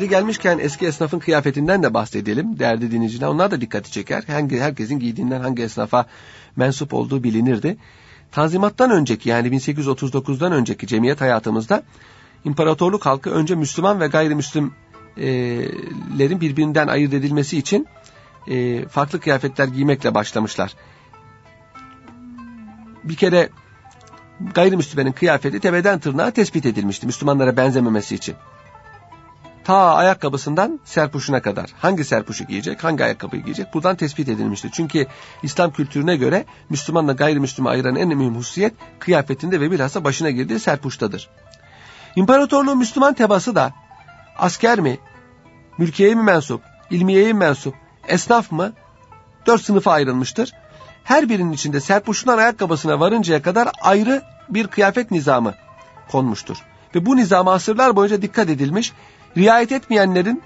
Gelmişken 0.00 0.58
eski 0.58 0.86
esnafın 0.86 1.18
kıyafetinden 1.18 1.82
de 1.82 1.94
bahsedelim 1.94 2.58
değerli 2.58 2.90
dinleyiciler. 2.90 3.26
Onlar 3.26 3.50
da 3.50 3.60
dikkati 3.60 3.92
çeker. 3.92 4.24
Hangi, 4.26 4.60
herkesin 4.60 4.98
giydiğinden 4.98 5.40
hangi 5.40 5.62
esnafa 5.62 6.06
mensup 6.56 6.94
olduğu 6.94 7.24
bilinirdi. 7.24 7.76
Tanzimattan 8.32 8.90
önceki 8.90 9.28
yani 9.28 9.48
1839'dan 9.48 10.52
önceki 10.52 10.86
cemiyet 10.86 11.20
hayatımızda 11.20 11.82
imparatorluk 12.44 13.06
halkı 13.06 13.30
önce 13.30 13.54
Müslüman 13.54 14.00
ve 14.00 14.06
gayrimüslimlerin 14.06 16.40
birbirinden 16.40 16.88
ayırt 16.88 17.14
edilmesi 17.14 17.58
için 17.58 17.86
e, 18.48 18.88
farklı 18.88 19.20
kıyafetler 19.20 19.68
giymekle 19.68 20.14
başlamışlar. 20.14 20.74
Bir 23.04 23.14
kere 23.14 23.48
gayrimüslimenin 24.54 25.12
kıyafeti 25.12 25.60
tepeden 25.60 25.98
tırnağa 25.98 26.30
tespit 26.30 26.66
edilmişti 26.66 27.06
Müslümanlara 27.06 27.56
benzememesi 27.56 28.14
için. 28.14 28.34
Ta 29.64 29.94
ayakkabısından 29.94 30.80
serpuşuna 30.84 31.42
kadar 31.42 31.70
hangi 31.78 32.04
serpuşu 32.04 32.44
giyecek, 32.44 32.84
hangi 32.84 33.04
ayakkabıyı 33.04 33.42
giyecek 33.42 33.74
buradan 33.74 33.96
tespit 33.96 34.28
edilmiştir. 34.28 34.70
Çünkü 34.72 35.06
İslam 35.42 35.72
kültürüne 35.72 36.16
göre 36.16 36.44
Müslümanla 36.68 37.12
gayrimüslimi 37.12 37.68
ayıran 37.68 37.96
en 37.96 38.08
mühim 38.08 38.36
hususiyet 38.36 38.74
kıyafetinde 38.98 39.60
ve 39.60 39.70
bilhassa 39.70 40.04
başına 40.04 40.30
girdiği 40.30 40.60
serpuştadır. 40.60 41.28
İmparatorluğun 42.16 42.78
Müslüman 42.78 43.14
tebası 43.14 43.54
da 43.54 43.72
asker 44.38 44.80
mi, 44.80 44.98
mülkiyeye 45.78 46.14
mi 46.14 46.22
mensup, 46.22 46.62
ilmiyeye 46.90 47.32
mi 47.32 47.38
mensup, 47.38 47.74
esnaf 48.08 48.52
mı 48.52 48.72
dört 49.46 49.62
sınıfa 49.62 49.92
ayrılmıştır. 49.92 50.52
Her 51.04 51.28
birinin 51.28 51.52
içinde 51.52 51.80
serpuşundan 51.80 52.38
ayakkabısına 52.38 53.00
varıncaya 53.00 53.42
kadar 53.42 53.68
ayrı 53.82 54.22
bir 54.48 54.66
kıyafet 54.66 55.10
nizamı 55.10 55.54
konmuştur. 56.10 56.56
Ve 56.94 57.06
bu 57.06 57.16
nizama 57.16 57.52
asırlar 57.52 57.96
boyunca 57.96 58.22
dikkat 58.22 58.48
edilmiş 58.48 58.92
riayet 59.36 59.72
etmeyenlerin 59.72 60.42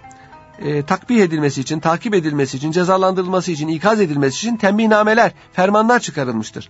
e, 0.59 0.83
takbih 0.83 1.23
edilmesi 1.23 1.61
için, 1.61 1.81
takip 1.81 2.15
edilmesi 2.15 2.57
için, 2.57 2.73
cezalandırılması 2.73 3.53
için, 3.53 3.69
ikaz 3.69 4.01
edilmesi 4.01 4.37
için 4.37 4.57
tembihnameler, 4.57 5.33
fermanlar 5.53 6.01
çıkarılmıştır. 6.01 6.69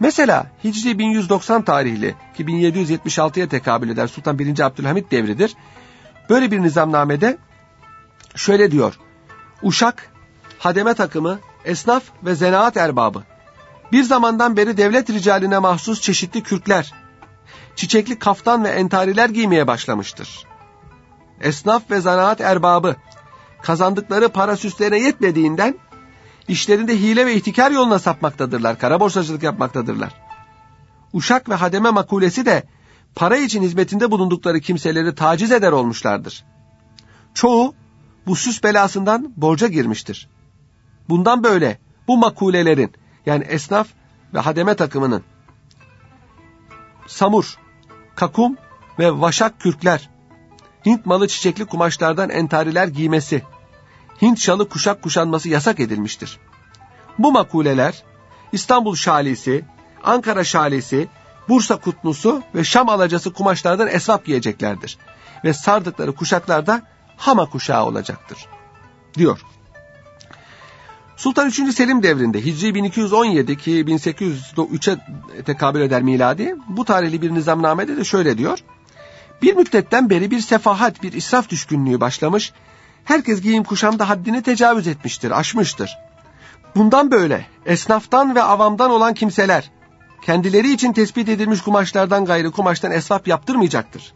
Mesela 0.00 0.46
Hicri 0.64 0.98
1190 0.98 1.62
tarihli 1.62 2.14
ki 2.36 2.44
1776'ya 2.44 3.48
tekabül 3.48 3.88
eder 3.88 4.06
Sultan 4.06 4.38
1. 4.38 4.60
Abdülhamit 4.60 5.10
devridir. 5.10 5.56
Böyle 6.30 6.50
bir 6.50 6.62
nizamnamede 6.62 7.38
şöyle 8.34 8.70
diyor. 8.70 8.98
Uşak, 9.62 10.10
hademe 10.58 10.94
takımı, 10.94 11.38
esnaf 11.64 12.02
ve 12.24 12.34
zenaat 12.34 12.76
erbabı. 12.76 13.22
Bir 13.92 14.02
zamandan 14.02 14.56
beri 14.56 14.76
devlet 14.76 15.10
ricaline 15.10 15.58
mahsus 15.58 16.00
çeşitli 16.00 16.42
kürkler, 16.42 16.92
çiçekli 17.76 18.18
kaftan 18.18 18.64
ve 18.64 18.68
entariler 18.68 19.28
giymeye 19.28 19.66
başlamıştır 19.66 20.48
esnaf 21.40 21.90
ve 21.90 22.00
zanaat 22.00 22.40
erbabı 22.40 22.96
kazandıkları 23.62 24.28
para 24.28 24.56
süslerine 24.56 24.98
yetmediğinden 24.98 25.74
işlerinde 26.48 26.96
hile 26.96 27.26
ve 27.26 27.34
ihtikar 27.34 27.70
yoluna 27.70 27.98
sapmaktadırlar. 27.98 28.78
Kara 28.78 29.00
borsacılık 29.00 29.42
yapmaktadırlar. 29.42 30.14
Uşak 31.12 31.48
ve 31.48 31.54
hademe 31.54 31.90
makulesi 31.90 32.46
de 32.46 32.62
para 33.14 33.36
için 33.36 33.62
hizmetinde 33.62 34.10
bulundukları 34.10 34.60
kimseleri 34.60 35.14
taciz 35.14 35.52
eder 35.52 35.72
olmuşlardır. 35.72 36.44
Çoğu 37.34 37.74
bu 38.26 38.36
süs 38.36 38.64
belasından 38.64 39.32
borca 39.36 39.66
girmiştir. 39.66 40.28
Bundan 41.08 41.44
böyle 41.44 41.78
bu 42.08 42.16
makulelerin 42.16 42.92
yani 43.26 43.44
esnaf 43.44 43.88
ve 44.34 44.38
hademe 44.38 44.74
takımının 44.74 45.22
samur, 47.06 47.58
kakum 48.14 48.56
ve 48.98 49.20
vaşak 49.20 49.60
kürkler 49.60 50.10
Hint 50.88 51.06
malı 51.06 51.28
çiçekli 51.28 51.64
kumaşlardan 51.64 52.30
entariler 52.30 52.88
giymesi, 52.88 53.42
Hint 54.22 54.38
şalı 54.40 54.68
kuşak 54.68 55.02
kuşanması 55.02 55.48
yasak 55.48 55.80
edilmiştir. 55.80 56.38
Bu 57.18 57.32
makuleler 57.32 58.02
İstanbul 58.52 58.94
şalisi, 58.94 59.64
Ankara 60.04 60.44
şalisi, 60.44 61.08
Bursa 61.48 61.76
kutlusu 61.76 62.42
ve 62.54 62.64
Şam 62.64 62.88
alacası 62.88 63.32
kumaşlardan 63.32 63.88
esvap 63.88 64.24
giyeceklerdir. 64.24 64.98
Ve 65.44 65.52
sardıkları 65.52 66.14
kuşaklarda 66.14 66.82
hama 67.16 67.50
kuşağı 67.50 67.84
olacaktır. 67.84 68.38
Diyor. 69.14 69.40
Sultan 71.16 71.48
3. 71.48 71.74
Selim 71.74 72.02
devrinde 72.02 72.44
Hicri 72.44 72.74
1217 72.74 73.56
ki 73.56 73.70
1803'e 73.70 74.98
tekabül 75.42 75.80
eder 75.80 76.02
miladi 76.02 76.56
bu 76.68 76.84
tarihli 76.84 77.22
bir 77.22 77.34
nizamnamede 77.34 77.96
de 77.96 78.04
şöyle 78.04 78.38
diyor. 78.38 78.58
Bir 79.42 79.54
müddetten 79.54 80.10
beri 80.10 80.30
bir 80.30 80.40
sefahat, 80.40 81.02
bir 81.02 81.12
israf 81.12 81.48
düşkünlüğü 81.48 82.00
başlamış. 82.00 82.52
Herkes 83.04 83.40
giyim 83.40 83.64
kuşamda 83.64 84.08
haddini 84.08 84.42
tecavüz 84.42 84.86
etmiştir, 84.86 85.30
aşmıştır. 85.30 85.98
Bundan 86.76 87.10
böyle 87.10 87.46
esnaftan 87.66 88.34
ve 88.34 88.42
avamdan 88.42 88.90
olan 88.90 89.14
kimseler 89.14 89.70
kendileri 90.22 90.72
için 90.72 90.92
tespit 90.92 91.28
edilmiş 91.28 91.60
kumaşlardan 91.60 92.24
gayrı 92.24 92.50
kumaştan 92.50 92.90
esvap 92.90 93.28
yaptırmayacaktır. 93.28 94.12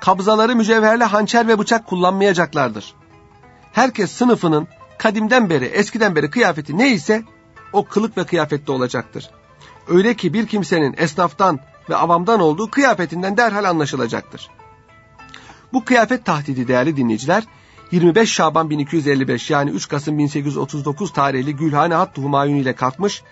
Kabzaları 0.00 0.56
mücevherle 0.56 1.04
hançer 1.04 1.48
ve 1.48 1.58
bıçak 1.58 1.86
kullanmayacaklardır. 1.86 2.94
Herkes 3.72 4.12
sınıfının 4.12 4.68
kadimden 4.98 5.50
beri, 5.50 5.64
eskiden 5.64 6.16
beri 6.16 6.30
kıyafeti 6.30 6.78
neyse 6.78 7.22
o 7.72 7.84
kılık 7.84 8.16
ve 8.16 8.24
kıyafette 8.26 8.72
olacaktır. 8.72 9.30
Öyle 9.88 10.14
ki 10.14 10.34
bir 10.34 10.46
kimsenin 10.46 10.94
esnaftan 10.98 11.60
ve 11.90 11.96
avamdan 11.96 12.40
olduğu 12.40 12.70
kıyafetinden 12.70 13.36
derhal 13.36 13.64
anlaşılacaktır. 13.64 14.50
Bu 15.72 15.84
kıyafet 15.84 16.24
tahdidi 16.24 16.68
değerli 16.68 16.96
dinleyiciler 16.96 17.44
25 17.92 18.32
Şaban 18.32 18.70
1255 18.70 19.50
yani 19.50 19.70
3 19.70 19.88
Kasım 19.88 20.18
1839 20.18 21.12
tarihli 21.12 21.56
Gülhane 21.56 21.94
Hattı 21.94 22.20
Humayun 22.20 22.56
ile 22.56 22.74
kalkmış, 22.74 23.22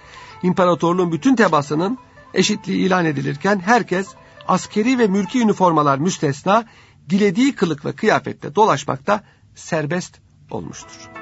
imparatorluğun 0.42 1.12
bütün 1.12 1.36
tebasının 1.36 1.98
eşitliği 2.34 2.86
ilan 2.86 3.04
edilirken 3.04 3.60
herkes 3.60 4.08
askeri 4.48 4.98
ve 4.98 5.06
mülki 5.06 5.40
üniformalar 5.40 5.98
müstesna 5.98 6.64
dilediği 7.10 7.54
kılık 7.54 7.84
ve 7.84 7.92
kıyafette 7.92 8.54
dolaşmakta 8.54 9.24
serbest 9.54 10.20
olmuştur. 10.50 11.17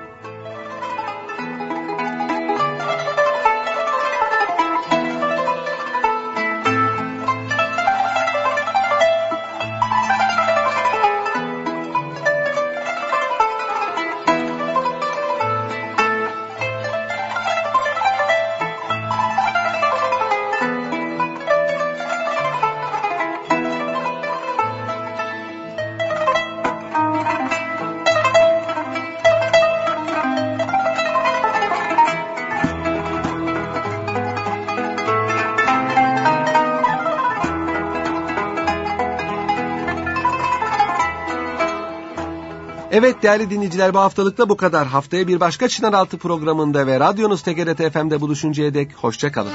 Evet 42.98 43.22
değerli 43.22 43.50
dinleyiciler 43.50 43.94
bu 43.94 43.98
haftalıkta 43.98 44.48
bu 44.48 44.56
kadar. 44.56 44.86
Haftaya 44.86 45.28
bir 45.28 45.40
başka 45.40 45.68
Çınaraltı 45.68 46.18
programında 46.18 46.86
ve 46.86 47.00
radyonuz 47.00 47.42
TGRT 47.42 47.92
FM'de 47.92 48.20
buluşuncaya 48.20 48.74
dek 48.74 48.92
hoşçakalın. 48.94 49.52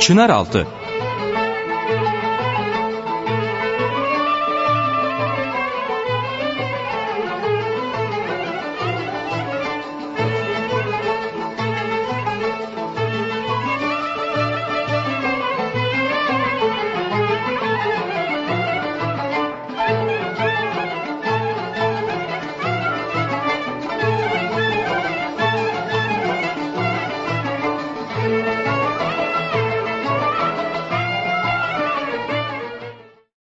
Çınaraltı 0.00 0.66